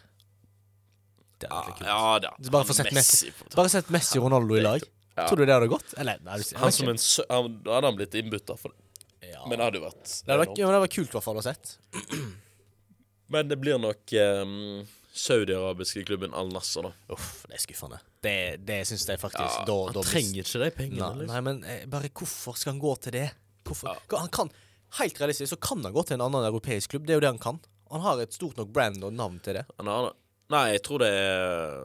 [1.44, 1.88] Det hadde vært kult.
[1.92, 3.32] ja, Så bare få sett Messi.
[3.34, 3.70] Messi.
[3.76, 4.84] Sett Messi og Ronaldo i lag.
[5.18, 5.28] Ja.
[5.28, 5.94] Tror du det hadde gått?
[6.02, 8.83] Eller, nei, Han som en sø han, Da hadde han blitt innbytta for det.
[9.32, 9.44] Ja.
[9.48, 11.18] Men det hadde jo vært det hadde vært, ja, men det hadde vært kult i
[11.18, 11.78] hvert fall å sett.
[13.34, 14.12] Men det blir nok
[14.44, 14.84] um,
[15.18, 16.92] saudi-arabiske klubben Al Nasser, da.
[17.16, 17.98] Uff, det er skuffende.
[18.22, 18.36] Det,
[18.68, 21.00] det syns jeg faktisk Ja, da, han da trenger ikke de pengene.
[21.00, 21.32] Nei, liksom.
[21.32, 23.30] nei, men eh, bare hvorfor skal han gå til det?
[23.66, 24.04] Hvorfor?
[24.14, 24.52] Han kan,
[25.00, 27.08] Helt realistisk så kan han gå til en annen europeisk klubb.
[27.08, 27.58] Det er jo det han kan.
[27.94, 29.66] Han har et stort nok brand og navn til det.
[29.80, 30.14] Han har det.
[30.54, 31.80] Nei, jeg tror det er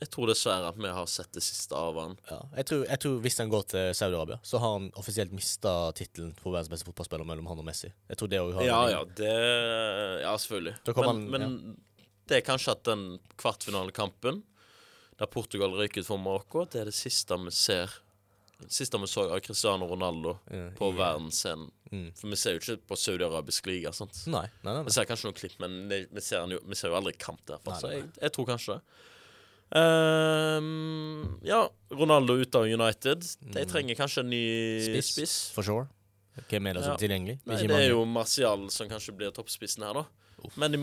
[0.00, 2.12] Jeg tror dessverre at vi har sett det siste av han.
[2.30, 2.38] Ja.
[2.56, 6.34] Jeg, tror, jeg tror Hvis han går til Saudi-Arabia, så har han offisielt mista tittelen
[6.38, 7.90] på verdens beste fotballspiller mellom han og Messi.
[8.08, 9.32] Jeg tror det også har Ja, ja, det
[10.22, 10.76] Ja, selvfølgelig.
[10.86, 11.76] Men, han- men
[12.28, 14.42] det er kanskje at den kvartfinalekampen
[15.18, 17.90] der Portugal røyk ut for Marokko, det er det siste vi ser
[18.68, 21.70] siste vi så av Cristiano Ronaldo Ja, på i- verdensscenen.
[21.92, 22.12] Mm.
[22.14, 23.92] For vi ser jo ikke på saudi-arabisk liga.
[23.92, 24.14] sant?
[24.26, 24.82] Nei, nei, nei.
[24.84, 27.58] Vi ser kanskje noen klipp, men vi, ser jo, vi ser jo aldri kamp der.
[27.66, 28.82] Nei, nei, jeg, jeg tror kanskje det.
[29.76, 33.24] Ehm, ja, Ronaldo ute av United.
[33.40, 34.42] De trenger kanskje en ny
[34.86, 35.12] spiss.
[35.12, 35.88] Spiss, For sure.
[36.48, 37.38] Hvem er det som er tilgjengelig?
[37.50, 40.04] Nei, det er jo Martial som kanskje blir toppspissen her, da.
[40.54, 40.80] Men de,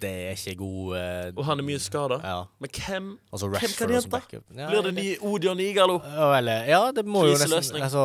[0.00, 2.20] Det er ikke god uh, Og han er mye skada.
[2.22, 2.44] Ja.
[2.62, 4.20] Men hvem Altså Hvem kan de hente?
[4.54, 5.98] Ja, blir det ny Odion Igalo?
[6.38, 8.04] Eller, ja, det må jo nesten Altså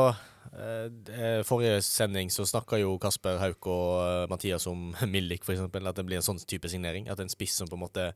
[0.57, 5.53] eh, eh, Forrige sending så snakka jo Kasper Hauk og uh, Mathias om Millik, for
[5.53, 5.85] eksempel.
[5.85, 7.11] At det blir en sånn type signering.
[7.13, 8.09] At en spiss som på en måte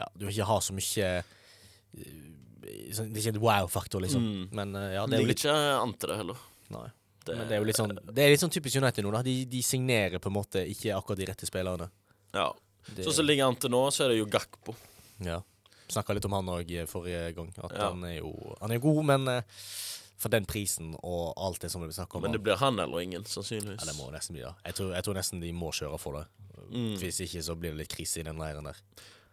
[0.00, 1.22] Ja, du ikke har så mye eh,
[2.94, 4.22] sånn- Det er ikke en wow-faktor, liksom.
[4.22, 4.48] Mm.
[4.52, 6.36] Men eh, ja, det er jo Ligger ikke an til det heller.
[6.74, 6.88] Nei.
[7.26, 9.22] Men det er jo litt sånn Det er litt sånn typisk United nå, da.
[9.24, 11.88] De, de signerer på en måte ikke akkurat de rette spillerne.
[12.34, 12.50] Ja.
[12.94, 14.74] Det, Sånn som ligger an til nå, så er det jo Gakpo.
[15.24, 15.40] ja.
[15.88, 17.50] Snakka litt om han òg forrige gang.
[17.62, 17.90] At Ja.
[17.90, 19.42] han er jo Han er god, men eh,
[20.16, 22.78] for den prisen og alt det som det blir snakk om Men det blir han
[22.80, 23.80] eller ingen, sannsynligvis.
[23.84, 24.54] Ja, det må nesten bli det.
[24.64, 26.26] Jeg tror, jeg tror nesten de må kjøre for det.
[26.72, 26.96] Mm.
[26.98, 28.76] Hvis ikke så blir det litt krise i den leiren der.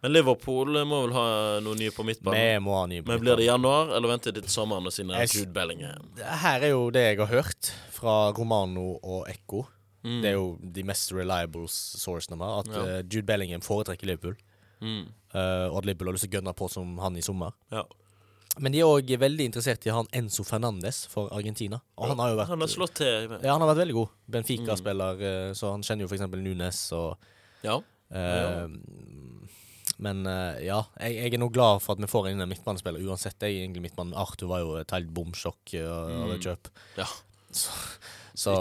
[0.01, 1.25] Men Liverpool må vel ha
[1.61, 2.39] noe nye på midtbanen?
[2.41, 5.19] Vi må ha ny Men blir det januar, eller venter de til sommeren og sine
[5.29, 6.07] Jude Bellingham?
[6.17, 9.67] Her er jo det jeg har hørt fra Romano og Ekko.
[10.01, 10.21] Mm.
[10.23, 12.63] Det er jo de mest reliable sourcene vi har.
[12.63, 12.85] At Ja.
[12.97, 14.35] eh, Jude Bellingham foretrekker Liverpool.
[14.81, 15.05] Mm.
[15.35, 17.53] Uh, og at Liverpool har lyst til å gønne på som han i sommer.
[17.71, 17.83] Ja.
[18.59, 21.77] Men de er òg veldig interessert i han Enzo Fernandes for Argentina.
[21.95, 23.29] Og han har jo vært Han har slått til.
[23.43, 24.09] Ja, han har vært veldig god.
[24.27, 25.55] Benfica-spiller, mm.
[25.55, 26.25] så han kjenner jo f.eks.
[26.41, 27.17] Nunes og
[27.63, 27.77] Ja.
[28.11, 28.67] eh,
[30.01, 33.03] Men eh, ja, jeg, jeg er nå glad for at vi får inn en midtbanespiller
[33.05, 33.37] uansett.
[33.37, 36.73] Jeg er egentlig midtbanen Arthur var jo et helt bomsjokk eh, av et kjøp.
[37.01, 37.11] ja.
[37.51, 37.67] Så,
[38.33, 38.53] så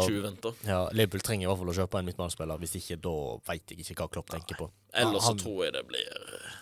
[0.66, 2.58] ja, Liverpool trenger i hvert fall å kjøpe en midtbanespiller.
[2.58, 3.12] Hvis ikke, da
[3.46, 4.66] veit jeg ikke hva Klopp tenker på.
[4.98, 6.08] Ellers så tror jeg det blir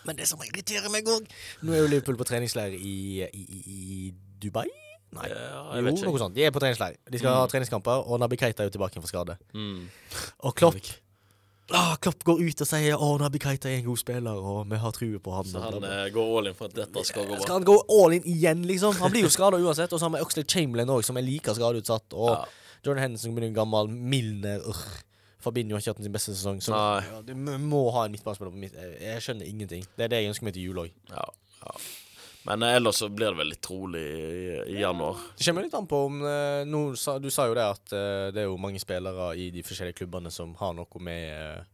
[0.05, 1.25] Men det som irriterer meg òg
[1.65, 4.67] Nå er jo Liverpool på treningsleir i, i, i, Dubai?
[5.17, 5.25] Nei.
[5.33, 6.37] Ja, jo, noe sånt.
[6.37, 6.99] De er på treningsleir.
[7.09, 9.39] De skal ha treningskamper, og Nabi Keita er jo tilbake fra skade.
[9.57, 9.79] mm.
[10.45, 10.77] Og Klopp
[11.75, 14.79] ah, Klopp går ut og sier Å, Nabi Keita er en god spiller, og vi
[14.81, 15.49] har trua på han.
[15.49, 17.57] Så han eh, går all in for at dette skal gå Skal bra.
[17.59, 18.95] han gå all in igjen, liksom?
[19.01, 19.93] Han blir jo skada uansett.
[19.93, 22.15] Og så har vi Oxlade Chamberlain òg, som er like skadeutsatt.
[22.17, 22.41] Og Ja.
[22.85, 23.89] Jordan Henderson begynner gammel.
[23.91, 24.83] Milner uh,
[25.43, 26.61] Fabinho har ikke hatt sin beste sesong.
[26.63, 28.77] Så ja, du må ha en midtbanespiller på midt...
[28.99, 29.83] Jeg skjønner ingenting.
[29.97, 30.93] Det er det jeg ønsker meg til jul òg.
[31.11, 31.25] Ja,
[31.63, 31.75] ja.
[32.47, 34.43] Men eh, ellers så blir det vel litt rolig i,
[34.75, 35.17] i januar.
[35.37, 36.83] Det kommer litt an på om eh, nå
[37.19, 40.31] Du sa jo det at eh, det er jo mange spillere i de forskjellige klubbene
[40.33, 41.67] som har noe med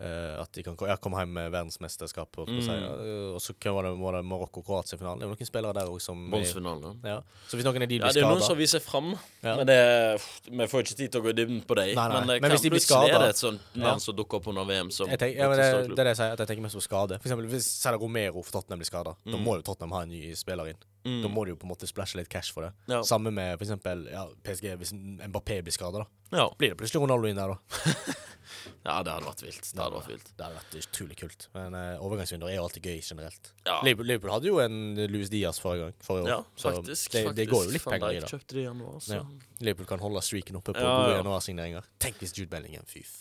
[0.00, 2.38] eh, eh, at de kan ja, komme hjem med verdensmesterskap.
[2.40, 2.60] Og, Mm.
[2.66, 3.34] ja.
[3.36, 5.18] og så var det, var det Marokko-Kroatia-finalen.
[5.20, 7.00] Det er noen spillere der òg som Bronsefinalen.
[7.04, 7.20] ja.
[7.48, 9.10] Så hvis noen av de Ja, blir det er jo noen skada som viser fram,
[9.42, 9.56] Ja.
[9.56, 10.20] men det,
[10.50, 11.94] vi får ikke tid til å gå i dybden på dem.
[11.94, 13.96] Men, det Men kan, hvis de blir plutselig er det et sånt Ja.
[13.98, 16.16] som dukker opp under VM som jeg tenker, ja, men det, det er det jeg
[16.16, 17.20] sier, at jeg tenker mest på skade.
[17.20, 19.44] For eksempel, hvis Sala Romero for Tottenham blir skada, da Mm.
[19.44, 20.76] må jo Tottenham ha en ny spiller inn.
[21.04, 21.22] Mm.
[21.22, 22.72] Da må de jo på en måte splæsje litt cash for det.
[22.88, 23.00] Ja.
[23.02, 26.06] Samme med for eksempel ja, PSG, hvis Mbappé blir skada.
[26.30, 26.48] Ja.
[26.58, 27.56] Blir det plutselig Ronaldo inn der, da?
[28.84, 29.70] ja, det hadde vært vilt.
[29.70, 30.30] Det hadde vært vilt.
[30.36, 31.46] Det hadde vært utrolig kult.
[31.54, 33.52] Men uh, overgangsvinduer er jo alltid gøy generelt.
[33.66, 34.78] Ja, Liverpool, Liverpool hadde jo en
[35.12, 35.96] Louis Diaz forrige gang.
[36.06, 36.30] Forrige år.
[36.34, 37.12] ja Så faktisk.
[37.16, 38.42] det, det går jo litt penger i det.
[38.54, 39.20] de januar, så.
[39.20, 39.26] Ja.
[39.60, 41.20] Liverpool kan holde streaken oppe på Ja, gode ja.
[41.22, 41.90] januarsigneringer.
[42.02, 43.18] Tenk hvis Jude Bellingham, fy f...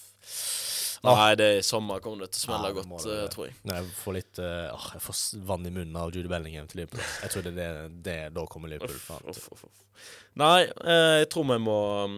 [1.00, 3.14] Nei, det er i sommer kommer det til å smelle Ja, godt, det.
[3.16, 3.54] eh, tror jeg.
[3.70, 6.82] Nei, jeg får litt uh, åh, Jeg får vann i munnen av Jude Bellingham til
[6.82, 7.06] Liverpool.
[7.24, 8.98] Jeg tror det er det, det da kommer Liverpool.
[9.00, 10.10] Uff, uff, uff, uff.
[10.40, 12.18] Nei, eh, jeg tror vi må um,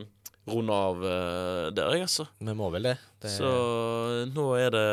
[0.53, 2.27] runde av eh, der, jeg, altså.
[2.39, 2.97] Vi må vel det.
[3.23, 3.51] det Så
[4.31, 4.89] nå er det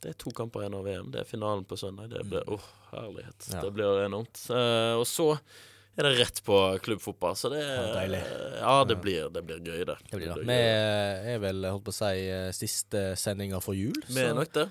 [0.00, 1.10] Det er to kamper igjen av VM.
[1.12, 2.12] Det er finalen på søndag.
[2.12, 3.50] Det blir åh, herlighet.
[3.52, 3.64] Ja.
[3.66, 4.46] Det blir enormt.
[4.54, 5.34] Eh, og så
[5.98, 8.20] er det rett på klubbfotball, så det Ja, deilig.
[8.60, 9.96] Ja, det blir, det blir gøy, det.
[10.10, 10.46] det blir det.
[10.48, 13.98] Vi er vel, holdt på å si, eh, siste sendinga for jul.
[14.08, 14.68] Vi er nok det.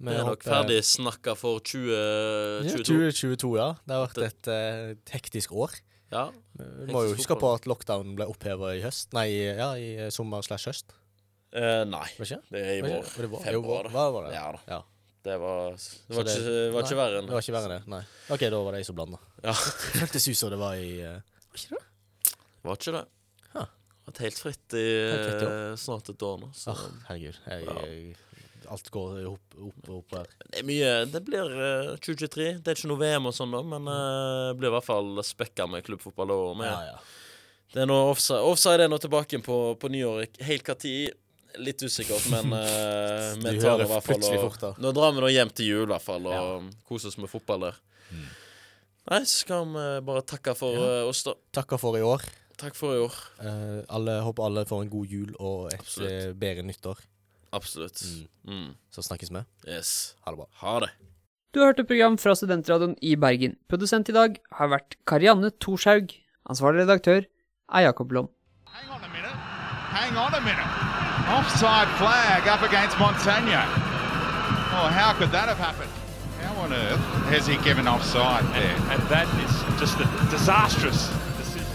[0.00, 2.70] vi er nok ferdig snakka for 2022.
[2.70, 3.70] Ja, 2022, ja.
[3.84, 5.76] Det har vært et eh, hektisk år.
[6.10, 6.24] Ja.
[6.58, 9.12] Vi må jo huske på at lockdown ble oppheva i høst.
[9.16, 10.94] Nei, ja, i eh, sommer slash høst.
[11.54, 12.40] Eh, nei, Var ikke?
[12.54, 13.04] det er i vår.
[13.10, 13.46] var det vår?
[13.54, 13.88] Jo, vår.
[13.94, 14.34] Hva var det?
[14.36, 14.60] Ja da.
[14.70, 14.80] Ja.
[15.22, 17.74] Det var, det var, det- ikke, det var ikke verre enn Det var ikke verre
[17.76, 17.90] enn det?
[17.92, 18.02] Nei.
[18.32, 19.18] OK, da var det jeg som blanda.
[19.44, 19.52] Ja.
[19.52, 21.18] Det føltes ut som det var i uh,
[21.50, 22.34] Var ikke det?
[22.64, 23.02] Var ikke det.
[23.58, 23.64] Ja.
[24.06, 26.48] Vært helt fritt i Helt fritt, eh, snart et år nå.
[26.56, 27.36] Så Oh, herregud.
[27.46, 27.76] Jeg, Ja.
[27.84, 28.16] jeg,
[28.68, 30.28] alt går opp og opp her.
[30.44, 32.50] det er mye Det blir uh, 2023.
[32.60, 35.22] Det er ikke noe VM og sånn, da, men eh, det blir i hvert fall
[35.26, 36.34] spekka med klubbfotball.
[36.36, 36.70] Og med.
[36.70, 37.00] Ja, ja.
[37.70, 38.42] Det er noe offside.
[38.42, 40.40] Offside er nå tilbake på, på nyåret.
[40.44, 41.14] Helt hva tid?
[41.58, 44.26] Litt usikkert, men uh, vi tar det i hvert fall.
[44.26, 47.18] Og, fort, nå drar vi nå hjem til jul, i hvert fall, og koser oss
[47.18, 47.80] med fotball der.
[48.10, 48.28] Mm.
[49.10, 51.34] Nei, så skal vi bare takke for eh, oss, da.
[51.56, 52.22] Takke for i år.
[52.60, 53.14] Takk for i år.
[53.40, 57.00] Uh, alle, håper alle får en god jul og et eh, bedre nyttår.
[57.52, 58.00] Absolutt.
[58.46, 58.54] Mm.
[58.54, 58.74] Mm.
[58.90, 59.42] Så snakkes vi.
[59.68, 60.14] Yes.
[60.24, 60.46] Ha det bra.
[60.62, 60.90] Ha det.
[61.54, 63.56] Du har hørt et program fra Studentradioen i Bergen.
[63.68, 66.12] Produsent i dag har vært Karianne Thorshaug.
[66.50, 68.28] Ansvarlig redaktør er Jakob Lom.
[68.70, 69.34] Hang on a minute.
[69.90, 70.70] Hang on a minute.
[71.30, 73.58] Offside flag up against Montaigne
[74.72, 75.90] Oh, how could that have happened?
[76.40, 77.00] How on earth
[77.34, 78.76] has he given offside there?
[78.92, 81.66] And that is just a disastrous decision.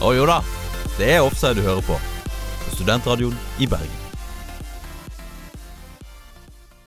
[0.00, 0.40] Å jo da,
[0.96, 1.98] det er offside du hører på.
[2.64, 3.99] På Studentradioen i Bergen.